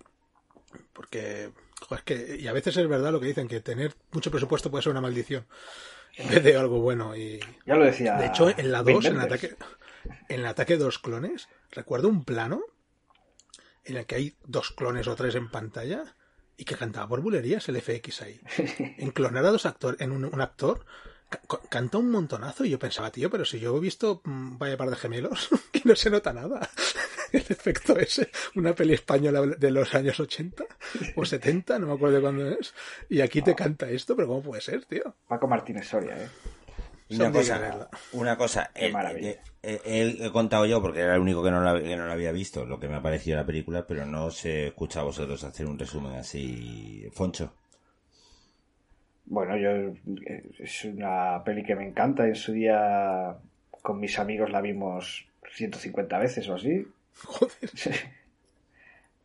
[0.93, 4.31] Porque, joder, es que, y a veces es verdad lo que dicen, que tener mucho
[4.31, 5.47] presupuesto puede ser una maldición,
[6.17, 7.17] en vez de algo bueno.
[7.17, 8.17] Y, Ya lo decía...
[8.17, 9.57] de hecho, en la Wim 2, en el ataque,
[10.29, 12.63] en el ataque de los clones, recuerdo un plano
[13.85, 16.17] en el que hay dos clones o tres en pantalla
[16.57, 18.41] y que cantaba por bulerías el FX ahí.
[18.99, 20.85] En clonar a dos actores, en un, un actor,
[21.29, 24.59] ca- ca- canta un montonazo y yo pensaba, tío, pero si yo he visto mm,
[24.59, 26.69] vaya par de gemelos, que no se nota nada.
[27.33, 30.65] El efecto ese, una peli española de los años 80
[31.17, 32.73] o 70, no me acuerdo de cuándo es,
[33.09, 35.17] y aquí te canta esto, pero ¿cómo puede ser, tío?
[35.27, 36.29] Paco Martínez Soria, ¿eh?
[37.11, 38.91] Una cosa, una cosa, el-
[40.23, 42.65] he contado yo porque era el único que no, la, que no la había visto,
[42.65, 45.67] lo que me ha parecido la película, pero no os he escuchado a vosotros hacer
[45.67, 47.53] un resumen así, Foncho.
[49.27, 52.27] Bueno, yo eh, es una peli que me encanta.
[52.27, 53.37] En su día
[53.71, 56.87] con mis amigos la vimos 150 veces o así.
[57.25, 57.71] Joder.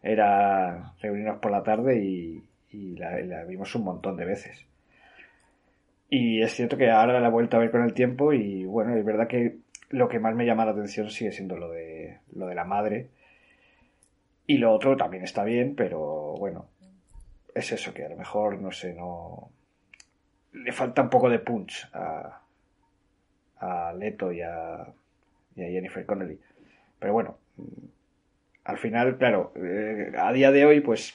[0.02, 4.66] Era reunirnos por la tarde y, y la, la vimos un montón de veces.
[6.10, 8.96] Y es cierto que ahora la he vuelto a ver con el tiempo y bueno,
[8.96, 9.58] es verdad que
[9.90, 13.10] lo que más me llama la atención sigue siendo lo de, lo de la madre.
[14.48, 16.66] Y lo otro también está bien, pero bueno,
[17.54, 19.52] es eso que a lo mejor, no sé, no...
[20.54, 22.42] Le falta un poco de punch a,
[23.60, 24.88] a Leto y a,
[25.56, 26.40] y a Jennifer Connelly.
[26.98, 27.38] Pero bueno,
[28.64, 31.14] al final, claro, eh, a día de hoy, pues,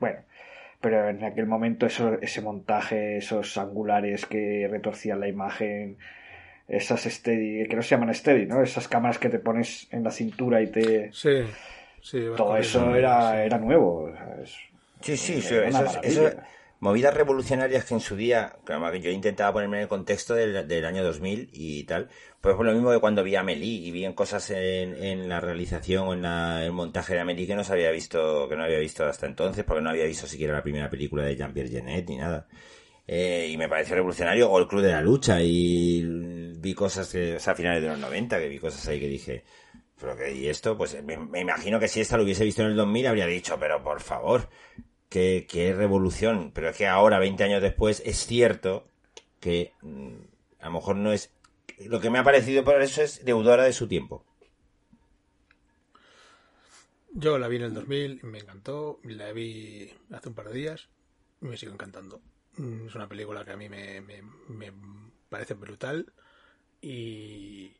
[0.00, 0.20] bueno,
[0.82, 5.96] pero en aquel momento eso, ese montaje, esos angulares que retorcían la imagen,
[6.68, 8.62] esas steady, que no se llaman steady, ¿no?
[8.62, 11.10] Esas cámaras que te pones en la cintura y te...
[11.12, 11.42] Sí,
[12.02, 12.18] sí.
[12.36, 14.04] Todo eso era, era nuevo.
[14.04, 14.56] o sea, es-
[15.00, 16.22] Sí, sí, sí, eso, eso-
[16.82, 20.84] movidas revolucionarias que en su día, que yo intentaba ponerme en el contexto del, del
[20.84, 22.08] año 2000 y tal,
[22.40, 25.28] pues por lo mismo que cuando vi a Amélie y vi en cosas en, en
[25.28, 28.64] la realización o en la- el montaje de Amélie que no había visto, que no
[28.64, 32.08] había visto hasta entonces, porque no había visto siquiera la primera película de Jean-Pierre Genet
[32.08, 32.48] ni nada.
[33.06, 36.02] Eh, y me pareció revolucionario, o el Club de la Lucha, y
[36.58, 39.08] vi cosas que, o sea, a finales de los 90, que vi cosas ahí que
[39.08, 39.44] dije,
[40.00, 42.68] pero que, y esto, pues me, me imagino que si esta lo hubiese visto en
[42.70, 44.48] el 2000 habría dicho, pero por favor,
[45.12, 46.52] qué revolución.
[46.54, 48.86] Pero es que ahora, 20 años después, es cierto
[49.40, 50.12] que mm,
[50.60, 51.30] a lo mejor no es...
[51.78, 54.24] Lo que me ha parecido por eso es deudora de su tiempo.
[57.14, 59.00] Yo la vi en el 2000 y me encantó.
[59.04, 60.88] La vi hace un par de días
[61.40, 62.20] y me sigue encantando.
[62.56, 64.72] Mm, Es una película que a mí me, me- me
[65.28, 66.12] parece brutal
[66.82, 67.72] y,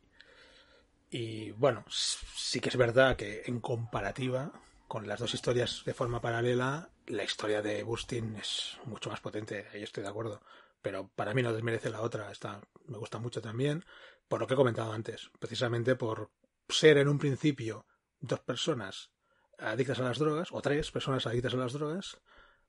[1.09, 4.51] y bueno, sí que es verdad que en comparativa
[4.93, 9.65] con las dos historias de forma paralela, la historia de Bustin es mucho más potente,
[9.73, 10.43] ahí estoy de acuerdo.
[10.83, 13.83] Pero para mí no desmerece la otra, está, me gusta mucho también,
[14.27, 16.29] por lo que he comentado antes, precisamente por
[16.69, 17.87] ser en un principio
[18.19, 19.09] dos personas
[19.57, 22.21] adictas a las drogas, o tres personas adictas a las drogas,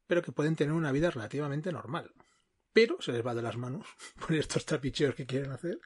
[0.07, 2.11] pero que pueden tener una vida relativamente normal.
[2.73, 3.87] Pero se les va de las manos
[4.19, 5.79] por estos trapicheos que quieren hacer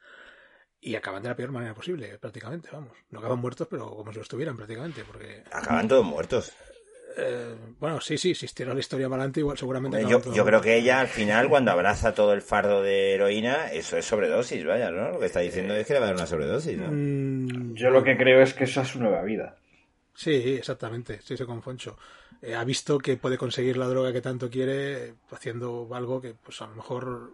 [0.81, 2.93] y acaban de la peor manera posible, prácticamente, vamos.
[3.09, 5.43] No acaban muertos, pero como si lo estuvieran prácticamente, porque...
[5.51, 6.53] Acaban todos muertos.
[7.17, 10.01] eh, bueno, sí, sí, si estira la historia para adelante, igual seguramente...
[10.07, 13.97] Yo, yo creo que ella al final, cuando abraza todo el fardo de heroína, eso
[13.97, 15.11] es sobredosis, vaya, ¿no?
[15.11, 16.91] Lo que está diciendo es que le va a dar una sobredosis, ¿no?
[16.91, 19.55] Mm, Yo lo que creo es que esa es su nueva vida.
[20.13, 21.97] Sí, exactamente, estoy sí, con Foncho.
[22.41, 26.61] Eh, ha visto que puede conseguir la droga que tanto quiere haciendo algo que pues
[26.61, 27.33] a lo mejor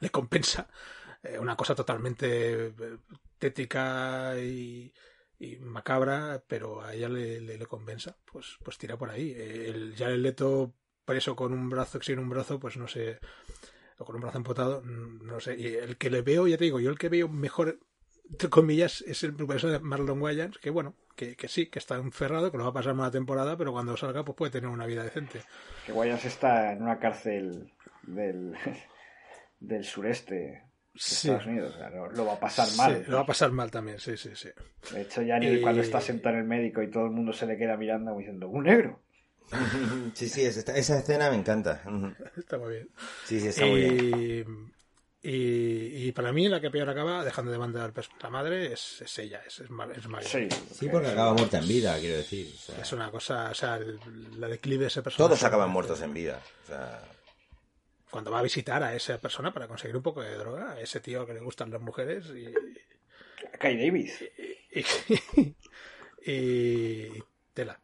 [0.00, 0.68] le compensa.
[1.30, 2.72] Eh, una cosa totalmente eh,
[3.38, 4.92] tétrica y,
[5.60, 7.66] macabra, pero a ella le, le, le.
[7.66, 9.32] Pues, pues tira por ahí.
[9.32, 10.74] Eh, el, ya el leto
[11.04, 13.18] preso con un brazo, sin un brazo, pues no sé,
[13.98, 15.56] o con un brazo empotado, mm, no sé.
[15.56, 17.78] Y el que le veo, ya te digo, yo el que veo mejor
[18.30, 21.96] entre comillas, es el profesor de Marlon Wayans, que bueno, que, que sí, que está
[21.96, 24.86] encerrado, que lo va a pasar una temporada, pero cuando salga pues puede tener una
[24.86, 25.42] vida decente.
[25.84, 27.72] Que Wayans está en una cárcel
[28.02, 28.54] del,
[29.60, 30.65] del sureste
[30.98, 31.28] Sí.
[31.28, 31.74] Estados Unidos.
[31.74, 32.96] O sea, lo, lo va a pasar mal.
[33.04, 34.48] Sí, lo va a pasar mal también, sí, sí, sí.
[34.92, 37.32] De hecho, ya ni Y- cuando está sentado en el médico y todo el mundo
[37.32, 39.00] se le queda mirando como diciendo, ¡un negro!
[40.14, 41.82] Sí, sí, esa, esa escena me encanta.
[42.36, 42.88] Está muy bien.
[43.24, 44.72] Sí, sí, está muy bien.
[45.22, 47.92] Y, y, y para mí la que peor acaba, dejando de mandar
[48.22, 50.30] la madre, es, es ella, es, es, Mar- es Marion.
[50.30, 52.52] Sí, Sí, porque acaba muerta en vida, quiero decir.
[52.54, 54.00] o sea, Es una cosa, o sea, el-
[54.40, 55.28] la declive de ese personaje.
[55.28, 56.40] todos acaban muertos en vida.
[56.64, 57.02] O sea,
[58.10, 61.00] Cuando va a visitar a esa persona para conseguir un poco de droga, a ese
[61.00, 62.52] tío que le gustan las mujeres y,
[63.58, 64.24] Kai Davis.
[66.24, 67.80] y, y tela.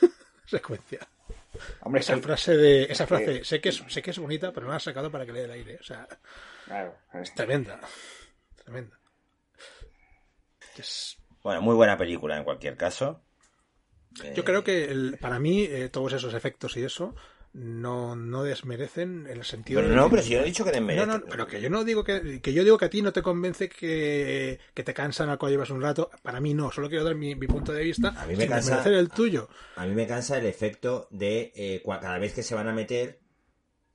[0.46, 1.06] Secuencia.
[1.80, 4.70] Hombre, esa frase de esa frase sé que es sé que es bonita pero no
[4.72, 6.06] la has sacado para que le dé el aire o sea
[6.66, 7.80] Claro, es tremenda
[8.62, 8.98] tremenda.
[10.76, 13.22] Es- bueno, muy buena película en cualquier caso.
[14.10, 17.14] yo Eh, creo que el- para mí eh, todos esos efectos y eso
[17.56, 20.64] no, no desmerecen en el sentido Pero de no, pero si yo no he dicho
[20.64, 21.06] que desmerece.
[21.06, 23.12] No, no, pero que yo no digo que, que yo digo que a ti no
[23.12, 26.10] te convence que, que te cansan al cual llevas un rato.
[26.22, 28.08] Para mí no, solo quiero dar mi, mi punto de vista.
[28.08, 29.48] A mí me sin cansa- el tuyo.
[29.76, 33.18] A mí me cansa el efecto de eh, cada vez que se van a meter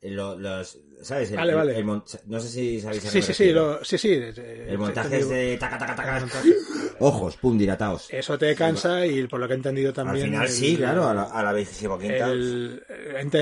[0.02, 1.30] lo- los, ¿sabes?
[1.32, 1.78] El- Vale, el- vale.
[1.78, 4.10] el mon- no sé si sabéis a Sí, sí, sí, lo- sí, sí.
[4.14, 6.18] El montaje es de taca, taca, taca.
[6.18, 6.56] el.
[7.00, 8.08] Ojos, pum, dilatados.
[8.12, 10.26] Eso te cansa y por lo que he entendido Al también.
[10.28, 11.52] final el- sí, claro, a la, a la
[12.32, 12.84] el-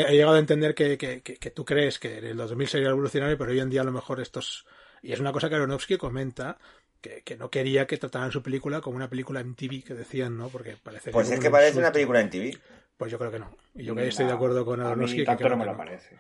[0.07, 2.88] he llegado a entender que, que- que- que tú crees que en el 2000 sería
[2.89, 4.66] revolucionario, pero hoy en día a lo mejor estos...
[5.01, 6.57] Y es una cosa que Aronofsky comenta,
[6.99, 10.38] que, que no quería que trataran su película como una película en TV, que decían,
[10.38, 10.49] ¿no?
[10.49, 11.88] Porque parece Pues es que parece insulto.
[11.88, 12.57] una película en TV.
[12.97, 13.49] Pues yo creo que no.
[13.76, 15.20] Y yo que estoy de acuerdo con A Aronofsky.
[15.20, 15.78] mí que tanto creo no me que lo no.
[15.78, 16.18] parece.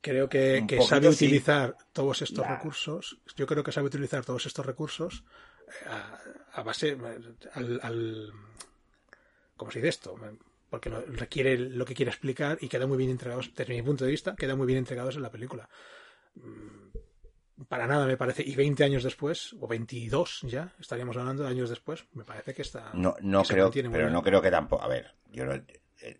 [0.00, 1.24] Creo que, Un que poquito sabe sí.
[1.26, 2.56] utilizar todos estos Ya.
[2.56, 3.18] recursos.
[3.36, 5.24] Yo creo que sabe utilizar todos estos recursos
[5.68, 6.20] eh, a,
[6.52, 6.96] a base
[7.54, 8.32] al, al
[9.56, 10.16] ¿cómo se dice esto?
[10.70, 14.04] Porque lo- requiere lo que quiere explicar y queda muy bien entregados, desde mi punto
[14.04, 15.68] de vista, queda muy bien entregados en la película.
[16.34, 21.48] Mm, Para nada me parece, y 20 años después, o 22 ya, estaríamos hablando de
[21.48, 22.90] años después, me parece que está.
[22.92, 24.12] No, no que creo, pero bien.
[24.12, 24.82] no creo que tampoco.
[24.84, 25.64] A ver, yo no he,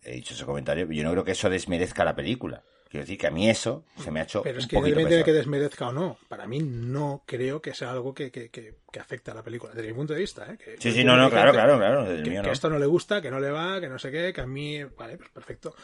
[0.03, 2.64] he dicho ese comentario, yo no creo que eso desmerezca la película.
[2.97, 5.16] Quiero decir que a mí eso se me ha hecho Pero es un que depende
[5.16, 6.16] de que desmerezca o no.
[6.28, 9.74] Para mí no creo que sea algo que, que, que, que afecte a la película,
[9.74, 10.51] desde mi punto de vista.
[10.51, 10.57] ¿eh?
[10.57, 12.05] Que- Sí, sí, no, no, claro, claro, claro.
[12.05, 12.51] Desde que, mío no.
[12.51, 14.82] esto no le gusta, que no le va, que no sé qué, que a mí,
[14.82, 15.74] vale, pues perfecto.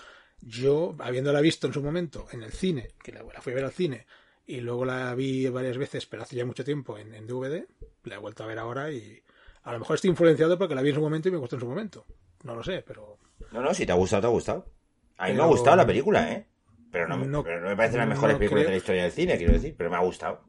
[0.40, 3.64] Yo, habiéndola visto en su momento en el cine, que la, la fui a ver
[3.66, 4.06] al cine,
[4.46, 7.66] y luego la vi varias veces, pero hace ya mucho tiempo en, en DVD,
[8.04, 9.22] la he vuelto a ver ahora y
[9.64, 11.60] a lo mejor estoy influenciado porque la vi en su momento y me gustó en
[11.60, 12.06] su momento.
[12.44, 13.18] No lo sé, pero
[13.52, 14.66] No, no, si te ha gustado, te ha gustado.
[15.18, 16.46] A mí me ha gustado la película, ¿eh?
[16.92, 19.02] Pero no, me- No- pero no me parece no mejores películas creo- de la historia
[19.02, 20.40] del cine, quiero decir, pero me ha gustado.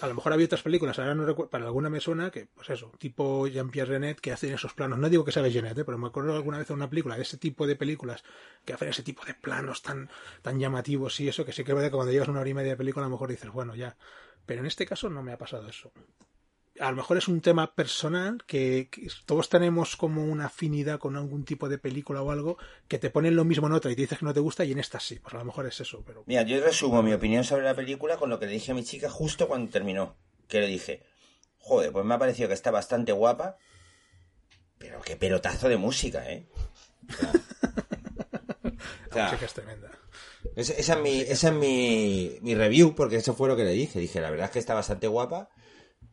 [0.00, 2.68] a lo mejor había otras películas, ahora no recuerdo, para alguna me suena que, pues
[2.70, 4.98] eso, tipo Jean-Pierre Renet que hacen esos planos.
[4.98, 5.84] No digo que sea de Genet, ¿eh?
[5.84, 8.24] pero me acuerdo alguna vez de una película de ese tipo de películas
[8.64, 10.10] que hacen ese tipo de planos tan,
[10.42, 12.54] tan llamativos y eso, que sí que es verdad que cuando llevas una hora y
[12.54, 13.96] media de película a lo mejor dices, bueno, ya.
[14.44, 15.92] Pero en este caso no me ha pasado eso.
[16.82, 21.16] A lo mejor es un tema personal que, que todos tenemos como una afinidad con
[21.16, 22.58] algún tipo de película o algo
[22.88, 24.72] que te ponen lo mismo en otra y te dices que no te gusta y
[24.72, 25.20] en esta sí.
[25.20, 28.16] Pues a lo mejor es eso, pero Mira, yo resumo mi opinión sobre la película
[28.16, 30.16] con lo que le dije a mi chica justo cuando terminó.
[30.48, 31.04] Que le dije,
[31.58, 33.58] joder, pues me ha parecido que está bastante guapa,
[34.78, 36.48] pero qué pelotazo de música, ¿eh?
[37.08, 37.30] O sea,
[39.08, 39.90] o sea, la música es tremenda.
[40.56, 43.72] esa, esa es, mi, esa es mi, mi review, porque eso fue lo que le
[43.72, 44.00] dije.
[44.00, 45.48] Dije, la verdad es que está bastante guapa.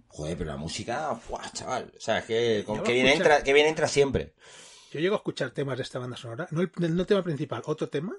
[0.10, 1.92] Joder, pero la música, ¡fuah, chaval!
[1.96, 4.34] O sea, es que, con, que, bien escuchar- entra, que bien entra siempre.
[4.92, 7.62] Yo llego a escuchar temas de esta banda sonora, no el, no el tema principal,
[7.66, 8.16] otro tema,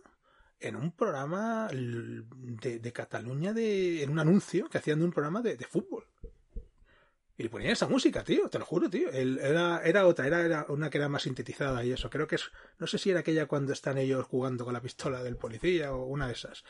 [0.61, 5.43] en un programa de, de Cataluña, de, en un anuncio que hacían de un programa
[5.43, 6.05] de, de fútbol.
[7.37, 9.11] Y le ponían esa música, tío, te lo juro, tío.
[9.11, 12.09] El- era, era otra, era, era una que era más sintetizada y eso.
[12.11, 12.43] Creo que es,
[12.79, 16.05] no sé si era aquella cuando están ellos jugando con la pistola del policía o
[16.05, 16.63] una de esas.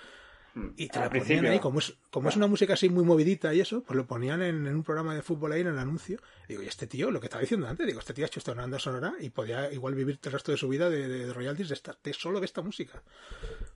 [0.77, 1.51] Y te Al la ponían principio.
[1.53, 4.43] ahí, como es, como es una música así muy movidita y eso, pues lo ponían
[4.43, 6.21] en, en un programa de fútbol ahí en el anuncio.
[6.49, 8.53] Digo, y este tío, lo que estaba diciendo antes, digo, este tío ha hecho esta
[8.55, 11.75] banda sonora y podía igual vivir el resto de su vida de, de royalties de,
[11.75, 13.03] esta, de solo de esta música.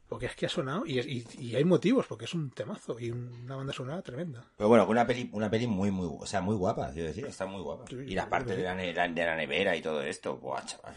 [0.08, 3.10] Porque es que ha sonado y, y, y hay motivos, porque es un temazo y
[3.10, 4.44] una banda sonora tremenda.
[4.56, 7.46] Pero bueno, una peli, una peli muy, muy, o sea, muy guapa, quiero decir, está
[7.46, 7.84] muy guapa.
[7.88, 8.58] Sí, y las partes sí.
[8.62, 10.94] de la, ne- la- de la nevera y todo esto, buah, chaval.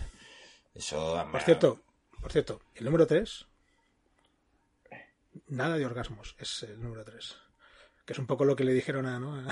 [0.74, 1.80] Eso, Por cierto,
[2.22, 3.48] por cierto, el número 3,
[5.48, 7.38] nada de orgasmos, es el número 3.
[8.06, 9.36] Que es un poco lo que le dijeron a, ¿no?
[9.38, 9.50] a,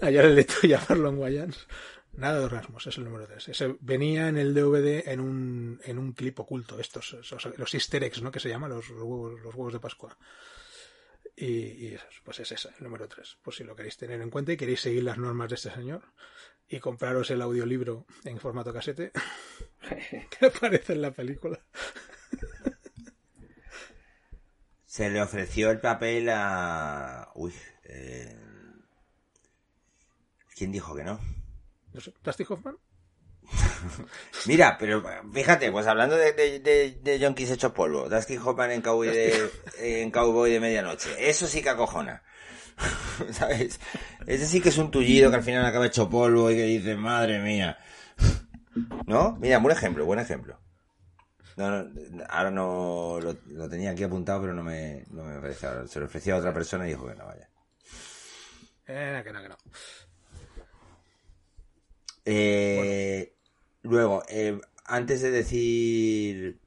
[0.00, 1.66] Jared Leto y a Marlon Wayans.
[2.12, 3.48] Nada de orgasmos, es el número 3.
[3.48, 8.04] Ese venía en el DVD en un, en un clip oculto, estos, esos- los easter
[8.04, 8.30] eggs, ¿no?
[8.30, 10.16] Que se llaman los, huevos, de Pascua.
[11.36, 11.46] Y,
[11.88, 13.38] y eso, pues es ese, el número 3.
[13.42, 16.02] Por si lo queréis tener en cuenta y queréis seguir las normas de este señor
[16.68, 19.10] y compraros el audiolibro en formato casete
[20.38, 21.60] que aparece en la película.
[24.94, 27.28] Se le ofreció el papel a...
[27.34, 28.32] Uy, eh...
[30.56, 31.18] ¿Quién dijo que no?
[31.92, 32.76] No sé, ¿Dustin Hoffman?
[34.46, 38.82] Mira, pero fíjate, pues hablando de, de, de, de yonkis hechos polvo, Dustin Hoffman en
[38.82, 42.22] Cowboy de, en Cowboy de Medianoche, eso sí que acojona.
[43.32, 43.80] ¿Sabes?
[44.28, 46.94] Ese sí que es un tullido que al final acaba hecho polvo y que dice,
[46.94, 47.78] madre mía.
[49.08, 49.36] ¿No?
[49.40, 50.60] Mira, buen ejemplo, buen ejemplo.
[51.56, 55.66] No, no, ahora no lo, lo tenía aquí apuntado, pero no me, no me parece
[55.66, 55.86] ahora.
[55.86, 57.48] Se lo ofreció a otra persona y dijo que no vaya.
[58.86, 59.56] Eh, que no, que no.
[62.24, 63.30] Eh,
[63.82, 66.58] Luego, eh, antes de decir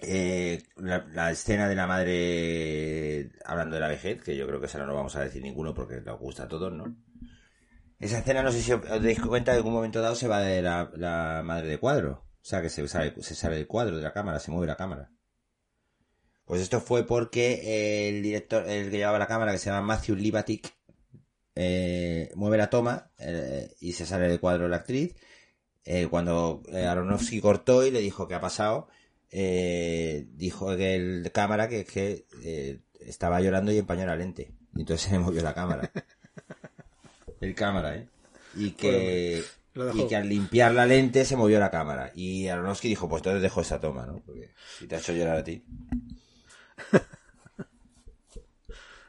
[0.00, 4.66] eh, la, la escena de la madre hablando de la vejez, que yo creo que
[4.66, 6.96] esa no lo vamos a decir ninguno porque nos gusta a todos, ¿no?
[7.98, 10.62] Esa escena, no sé si os dais cuenta, en algún momento dado se va de
[10.62, 12.27] la, la madre de cuadro.
[12.48, 14.76] O sea, que se sale, se sale del cuadro de la cámara, se mueve la
[14.76, 15.10] cámara.
[16.46, 20.16] Pues esto fue porque el director, el que llevaba la cámara, que se llama Matthew
[20.16, 20.74] Libatic,
[21.54, 25.14] eh, mueve la toma eh, y se sale del cuadro la actriz.
[25.84, 28.88] Eh, cuando Aronofsky cortó y le dijo qué ha pasado,
[29.30, 34.54] dijo que el cámara que, que estaba llorando y empañó la lente.
[34.74, 35.92] Y entonces se movió la cámara.
[37.42, 38.08] el cámara, ¿eh?
[38.56, 39.44] Y que.
[39.94, 42.10] Y que al limpiar la lente se movió la cámara.
[42.14, 44.20] Y Aronofsky dijo, pues entonces dejo esa toma, ¿no?
[44.24, 45.64] Porque si te ha hecho llorar a ti.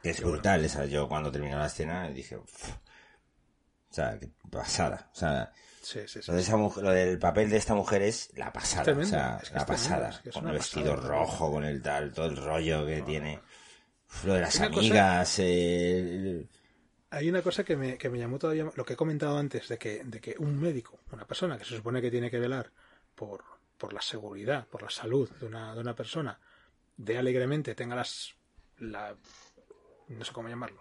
[0.02, 0.86] Es brutal esa.
[0.86, 2.70] Yo cuando terminó la escena dije, "Uf".
[2.70, 5.10] o sea, qué pasada.
[5.12, 5.52] O sea,
[5.82, 6.30] Sí, sí, sí.
[6.30, 8.84] lo, de esa mujer- lo del papel de esta mujer es la pasada.
[8.84, 10.08] Tremendo, o sea, es que la pasada.
[10.10, 11.08] es que es con el vestido pasada.
[11.08, 13.40] rojo, con el tal, todo el rollo que tiene.
[14.24, 15.38] Lo de las Una cosa- amigas.
[17.10, 20.60] Hay una cosa que me, llamó todavía, lo que he comentado antes, de que, un
[20.60, 22.70] médico, una persona que se supone que tiene que velar
[23.16, 23.42] por,
[23.92, 26.38] la seguridad, por la salud de una, persona,
[26.96, 28.34] de alegremente tenga las,
[28.78, 29.16] la,
[30.08, 30.80] no sé cómo llamarlo,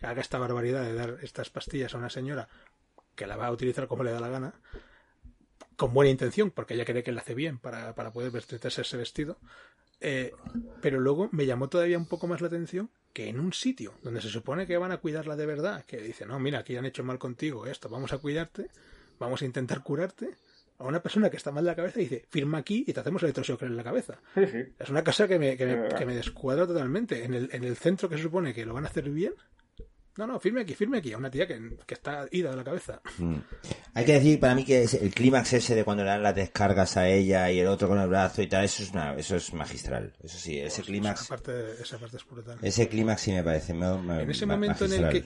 [0.00, 2.48] la- haga esta barbaridad de dar estas pastillas a una señora
[3.14, 4.54] que la va a utilizar como le da la gana,
[5.76, 8.96] con buena intención, porque ella cree que le hace bien para, para poder vestirse ese
[8.96, 9.36] vestido,
[10.00, 10.32] Eh,
[10.82, 14.20] pero luego me llamó todavía un poco más la atención que en un sitio donde
[14.20, 17.04] se supone que van a cuidarla de verdad, que dice, no, mira, aquí han hecho
[17.04, 18.68] mal contigo esto, vamos a cuidarte,
[19.18, 20.34] vamos a intentar curarte,
[20.78, 22.98] a una persona que está mal de la cabeza y dice, firma aquí y te
[22.98, 24.18] hacemos electroshock en la cabeza.
[24.34, 24.58] Sí, sí.
[24.78, 27.24] Es una cosa que me, que me, que me descuadra totalmente.
[27.24, 29.34] En el, en el centro que se supone que lo van a hacer bien.
[30.16, 31.12] No, no, firme aquí, firme aquí.
[31.12, 33.00] A una tía que, que está ida de la cabeza.
[33.18, 33.34] Mm.
[33.94, 36.34] Hay que decir para mí que es el clímax ese de cuando le dan las
[36.36, 39.34] descargas a ella y el otro con el brazo y tal, eso es una, eso
[39.36, 40.14] es magistral.
[40.22, 41.52] Eso sí, ese Esa clímax, parte,
[41.82, 42.58] esa parte es brutal.
[42.62, 45.24] ese clímax sí me parece me- me- en ese momento en el que.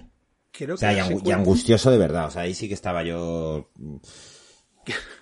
[0.51, 2.26] Creo O sea, que y, angu- y secuencia- angustioso de verdad.
[2.26, 3.70] O sea, ahí sí que estaba yo.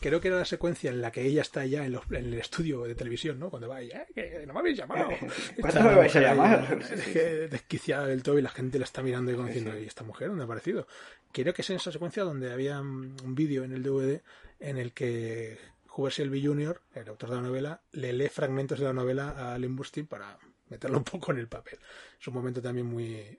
[0.00, 2.34] Creo que era la secuencia en la que ella está ya en, los- en el
[2.34, 3.50] estudio de televisión, ¿no?
[3.50, 5.08] Cuando va y, "Eh, que no me habéis llamado.
[5.60, 6.78] ¿Cuándo me vais a ahí, llamar?
[6.92, 9.84] Es que desquiciada del todo y la gente la está mirando y como diciendo, ¿y
[9.84, 10.86] esta mujer dónde ha aparecido?
[11.32, 14.22] Creo que es en esa secuencia donde había un vídeo en el DVD
[14.60, 15.58] en el que
[15.96, 19.54] Hubert Shelby Jr., el autor de la novela, le lee fragmentos de la novela a
[19.54, 20.38] Alan Burstyn para
[20.68, 21.78] meterlo un poco en el papel.
[22.20, 23.38] Es un momento también muy,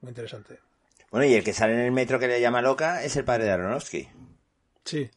[0.00, 0.58] muy interesante.
[1.10, 3.44] Bueno, y el que sale en el metro que le llama loca es el padre
[3.44, 4.08] de Aronofsky.
[4.84, 5.10] Sí.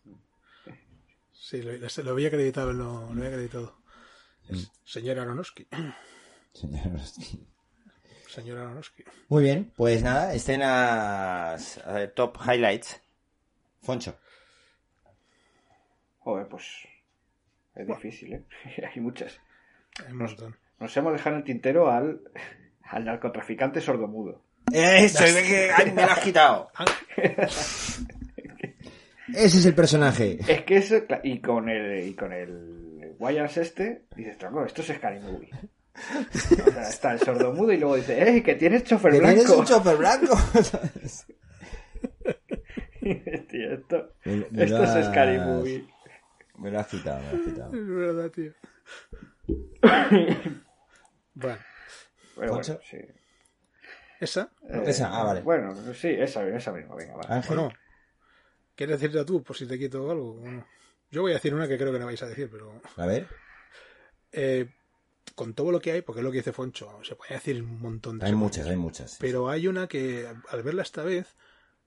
[1.51, 3.75] Sí, lo, había acreditado, lo, lo había acreditado.
[4.47, 5.67] Es señor Aronofsky.
[6.53, 7.45] Señor Aronofsky.
[8.29, 9.03] Señor Aronofsky.
[9.27, 13.01] Muy bien, pues nada, escenas eh, top highlights.
[13.81, 14.17] Foncho.
[16.19, 16.87] Joder, pues.
[17.75, 18.45] Es difícil, ¿eh?
[18.95, 19.37] Hay muchas.
[20.05, 20.55] Hay un montón.
[20.79, 22.21] Nos hemos dejado en el tintero al,
[22.83, 24.41] al narcotraficante sordomudo.
[24.71, 26.71] Eso, es que ay, me lo has quitado.
[29.35, 30.37] Ese es el personaje.
[30.47, 34.87] Es que eso, y con el, y con el Wires este, dices, tronco, esto es
[34.95, 35.49] Scary Movie.
[36.67, 39.59] O sea, está el sordomudo y luego dice, ¡eh, que tienes chofer Que tienes blanco!
[39.59, 40.37] un chofer blanco.
[43.49, 45.87] Tío, esto, Me- me esto es Scary Movie.
[46.57, 47.73] Me lo has quitado, me lo has quitado.
[47.75, 48.53] es verdad, tío.
[51.33, 51.57] Bueno,
[52.35, 52.79] Pero bueno, ¿Poncho?
[52.83, 52.97] sí.
[54.19, 54.51] esa.
[54.69, 55.41] Eh, Esa, ah, vale.
[55.41, 57.23] Bueno, sí, esa, esa misma, venga, va.
[57.35, 57.55] Ángel.
[57.57, 57.73] Bueno,
[58.75, 60.41] ¿quieres decirla tú por si te quito algo?
[61.09, 63.27] Yo voy a decir una que creo que no vais a decir, pero A ver.
[64.31, 64.69] eh,
[65.35, 67.79] con todo lo que hay, porque es lo que dice Foncho, se puede decir un
[67.81, 69.17] montón de Hay muchas, hay muchas.
[69.19, 71.35] Pero hay una que, al verla esta vez,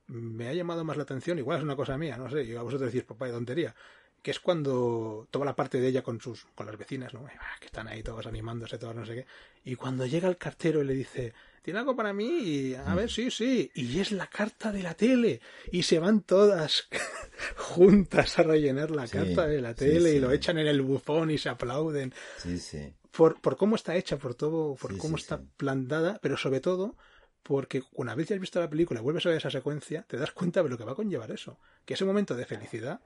[0.07, 1.39] me ha llamado más la atención.
[1.39, 2.45] Igual es una cosa mía, no sé.
[2.45, 3.75] Y a vosotros decís, papá, de tontería.
[4.23, 7.27] Que es cuando toda la parte de ella con sus con las vecinas, ¿no?
[7.39, 9.27] Ah, Que están ahí todos animándose, todos no sé qué.
[9.65, 12.27] Y cuando llega el cartero y le dice, ¿tiene algo para mí?
[12.43, 13.71] Y, a ver, sí, sí.
[13.75, 15.41] Y es la carta de la tele.
[15.73, 16.87] Y se van todas
[17.57, 20.17] juntas a rellenar la Sí, carta de la tele sí.
[20.17, 22.93] y lo echan en el bufón y se aplauden Sí, sí.
[23.11, 26.97] por, por cómo está hecha, por todo, por cómo está plantada, pero sobre todo
[27.43, 30.17] porque una vez ya has visto la película y vuelves a ver esa secuencia, te
[30.17, 31.59] das cuenta de lo que va a conllevar eso.
[31.85, 33.01] Que ese momento de felicidad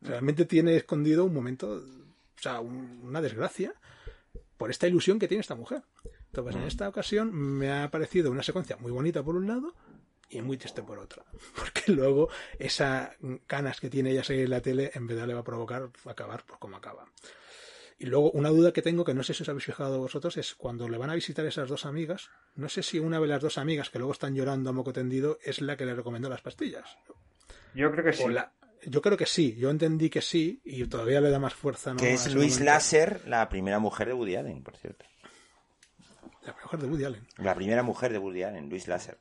[0.00, 3.74] realmente tiene escondido un momento, o sea, un- una desgracia
[4.56, 5.82] por esta ilusión que tiene esta mujer.
[6.28, 9.74] Entonces, en esta ocasión me ha parecido una secuencia muy bonita por un lado
[10.30, 11.24] y muy triste por otra.
[11.56, 13.10] Porque luego esas
[13.48, 16.44] ganas que tiene ella seguir en la tele en verdad le va a provocar acabar
[16.44, 17.06] por como acaba.
[18.00, 20.54] Y luego una duda que tengo, que no sé si os habéis fijado vosotros, es
[20.54, 23.58] cuando le van a visitar esas dos amigas, no sé si una de las dos
[23.58, 26.96] amigas que luego están llorando a moco tendido es la que le recomendó las pastillas.
[27.74, 28.28] Yo creo que sí.
[28.28, 28.52] La-
[28.86, 31.90] Yo creo que sí, yo entendí que sí y todavía le da más fuerza.
[31.92, 31.96] ¿no?
[31.98, 32.64] Que es Luis momento.
[32.72, 35.04] Lasser, la primera mujer de Woody Allen, por cierto.
[36.46, 37.26] La mujer de Woody Allen.
[37.38, 39.18] La primera mujer de Woody Allen, Luis Lasser.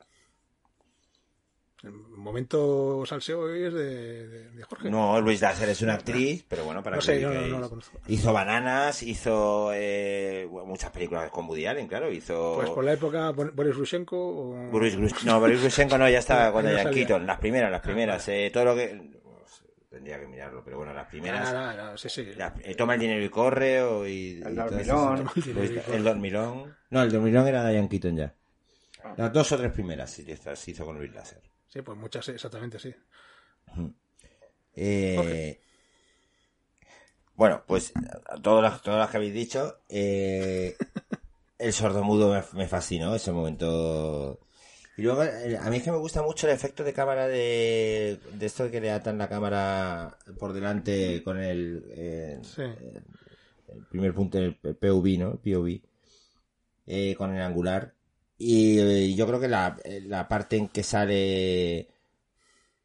[1.83, 4.89] El momento salseo es de, de- de Jorge.
[4.89, 7.59] No, Luis Lasser es una actriz, pero bueno, para No que sé, lo no, no,
[7.59, 7.99] la conozco.
[8.07, 12.11] Hizo Bananas, hizo eh, muchas películas con Woody Allen, claro.
[12.11, 14.55] Hizo Pues por la época Boris Grushenko o...
[14.71, 16.91] Boris Grus- No, Boris Grushenko no, ya estaba Diane salía.
[17.05, 17.27] Keaton.
[17.27, 18.27] Las primeras, las primeras.
[18.29, 19.16] eh, todo lo que...
[20.07, 21.49] Tendría que mirarlo, pero bueno, las primeras...
[21.49, 22.33] Ah, no, no, sí, sí.
[22.35, 25.29] La- eh, toma el dinero y corre o y, El y todo dormilón.
[25.45, 28.33] el el dormilón no el dormilón era Diane Keaton ya
[29.03, 29.13] Ah.
[29.17, 32.79] las dos o tres primeras sí estas hizo con Luis Láser Sí, pues muchas, exactamente,
[32.79, 32.95] sí.
[34.75, 35.59] Eh,
[37.35, 37.91] bueno pues
[38.41, 40.77] todas las todas las que habéis dicho eh,
[41.59, 44.39] el sordomudo me, me fascinó ese momento
[44.97, 48.19] y luego eh, a mí es que me gusta mucho el efecto de cámara de,
[48.33, 52.63] de esto de que le atan la cámara por delante con el eh, Sí.
[52.63, 55.39] el primer punto, el POV, ¿no?
[55.39, 55.79] POV,
[56.87, 57.93] eh, con el angular.
[58.39, 61.87] Y eh, yo creo que la, eh, la parte en que sale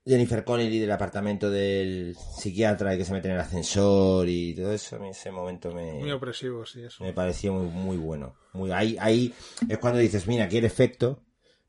[0.05, 4.73] Jennifer Connelly del apartamento del psiquiatra y que se mete en el ascensor y todo
[4.73, 7.05] eso, a mí ese momento Muy me, opresivo, sí, eso.
[7.05, 8.35] me pareció muy, muy bueno.
[8.55, 9.33] Muy, ahí, ahí
[9.69, 11.21] es cuando dices, mira, aquí el efecto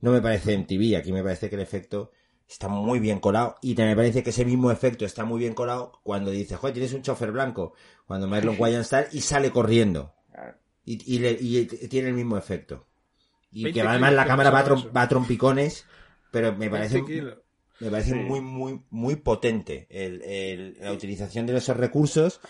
[0.03, 2.11] no me parece MTV, aquí me parece que el efecto
[2.47, 5.53] está muy bien colado y te me parece que ese mismo efecto está muy bien
[5.53, 7.73] colado cuando dices, joder, tienes un chofer blanco,
[8.05, 10.13] cuando Marlon Wayans tal y sale corriendo.
[10.85, 12.85] y, y le- y tiene el mismo efecto.
[13.51, 15.85] Y 20 que además la cámara va a, trom- va a trompicones,
[16.31, 17.37] pero me parece, 20 kilos.
[17.79, 18.15] me parece Sí.
[18.19, 22.41] muy, muy, muy potente el, el- la utilización de esos recursos.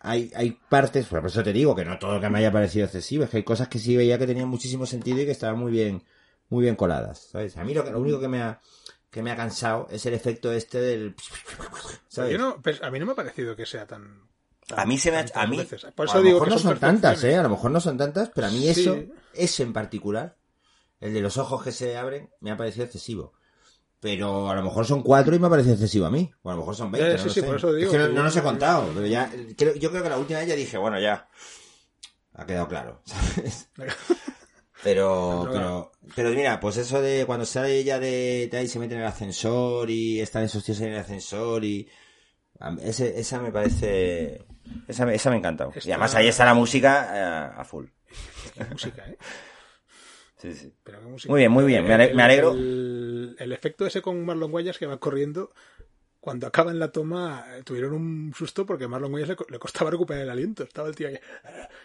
[0.00, 2.86] Hay, hay partes, por eso te digo que no todo lo que me haya parecido
[2.86, 5.58] excesivo, es que hay cosas que sí veía que tenían muchísimo sentido y que estaban
[5.58, 6.02] muy bien,
[6.48, 7.56] muy bien coladas, ¿sabes?
[7.56, 8.60] A mí lo, que, lo único que me ha,
[9.10, 11.14] que me ha cansado es el efecto este del,
[12.08, 12.32] ¿sabes?
[12.32, 14.28] Yo no, pues, a mí no me ha parecido que sea tan.
[14.66, 15.86] tan- A mí se me ha tantas a mí veces.
[15.94, 17.96] Por a lo digo mejor que no son tantas, eh, a lo mejor no son
[17.98, 18.80] tantas, pero a mí Sí.
[18.82, 18.98] eso,
[19.32, 20.36] eso en particular,
[21.00, 23.32] el de los ojos que se abren, me ha parecido excesivo.
[24.00, 26.30] Pero a lo mejor son cuatro y me ha parecido excesivo a mí.
[26.42, 27.08] O a lo mejor son 20.
[27.08, 27.46] Eh, no sí, lo sí, sé.
[27.46, 30.02] por eso digo Es que no, no los he contado, pero ya, creo- yo creo
[30.04, 31.28] que la última vez ya dije, bueno, ya.
[32.34, 33.68] Ha quedado claro, ¿sabes?
[34.84, 38.94] Pero, pero, pero mira, pues eso de cuando sale ella de, de ahí se mete
[38.94, 41.88] en el ascensor y están esos tíos en el ascensor y
[42.82, 44.44] ese, esa me parece,
[44.86, 45.72] esa, esa me ha encantado.
[45.84, 47.86] Y además ahí está la música eh, a full.
[48.54, 49.18] Qué música, ¿eh?
[50.40, 50.72] Sí, sí.
[50.84, 51.32] Pero qué música.
[51.32, 52.52] Muy bien, muy bien, me alegro.
[52.52, 55.52] El, el efecto ese con Marlon Wayans que va corriendo,
[56.28, 59.46] cuando acaba en la toma, eh, tuvieron un susto porque a Marlon Wayans le, co-
[59.48, 60.62] le costaba recuperar el aliento.
[60.62, 61.18] Estaba el tío ahí.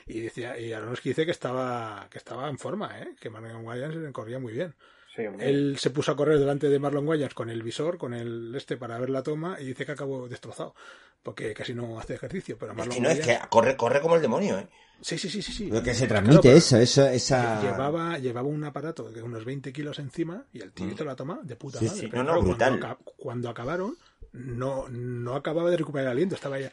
[0.05, 3.15] Y decía, y Aronofsky dice que estaba, que estaba en forma, ¿eh?
[3.19, 4.75] Que Marlon Wayans corría muy bien.
[5.15, 5.21] Sí.
[5.39, 8.75] Él se puso a correr delante de Marlon Wayans con el visor, con el este
[8.77, 10.75] para ver la toma y dice que acabó destrozado.
[11.21, 12.57] Porque casi no hace ejercicio.
[12.59, 14.67] Pero Es Marlon que no, es que corre, corre como el demonio, ¿eh?
[15.01, 15.51] Sí, sí, sí, sí.
[15.53, 15.69] sí.
[15.69, 17.61] Lo que se Claro, transmite pero- eso, eso, esa...
[17.61, 20.91] Llevaba, llevaba un aparato de unos 20 kilos encima y el tío Mm.
[20.91, 21.99] hizo la toma de puta Sí, madre.
[21.99, 22.97] sí, Pero no, no, claro, brutal.
[23.17, 23.97] Cuando acabaron,
[24.34, 26.69] no, no acababa de recuperar el aliento, estaba ahí.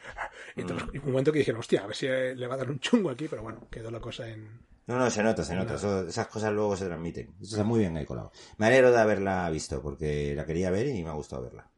[0.55, 0.95] Y entonces, Mm.
[0.95, 2.79] y un momento que dijeron, hostia, a ver si eh, le va a dar un
[2.79, 4.59] chungo aquí, pero bueno, quedó la cosa en.
[4.87, 5.75] No, no, se nota, se nota.
[5.75, 7.33] Eso- esas cosas luego se transmiten.
[7.41, 8.31] Eso está muy bien ahí colado.
[8.57, 11.69] Me alegro de haberla visto, porque la quería ver y me ha gustado verla.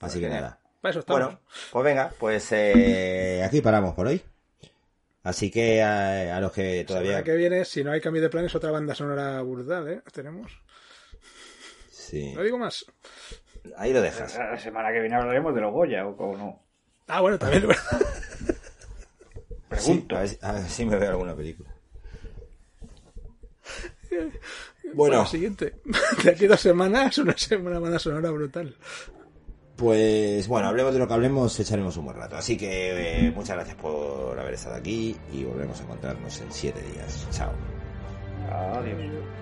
[0.00, 0.58] Así que nada.
[0.80, 1.22] Para eso estamos.
[1.22, 1.40] Bueno,
[1.70, 4.22] pues venga, pues eh, aquí paramos por hoy.
[5.24, 7.10] Así que a, a los que La todavía...
[7.10, 10.02] semana que viene, si no hay cambio de planes, otra banda sonora brutal, ¿eh?
[10.12, 10.50] Tenemos.
[11.90, 12.32] Sí.
[12.34, 12.84] No digo más.
[13.76, 14.36] Ahí lo dejas.
[14.36, 16.62] La semana que viene hablaremos de los Goya, o, o no.
[17.08, 17.66] Ah, bueno, también.
[19.78, 20.16] Sí, Pregunto.
[20.16, 21.70] a, ver, si- a ver si me veo alguna película.
[24.10, 24.30] Bueno,
[24.94, 25.76] Bueno, siguiente.
[26.24, 28.76] De aquí a dos semanas, una semana banda sonora brutal.
[29.76, 32.36] pues bueno, hablemos de lo que hablemos, echaremos un buen rato.
[32.36, 36.82] Así que eh, muchas gracias por haber estado aquí y volvemos a encontrarnos en siete
[36.82, 37.26] días.
[37.30, 37.52] Chao.
[38.50, 39.41] Adiós.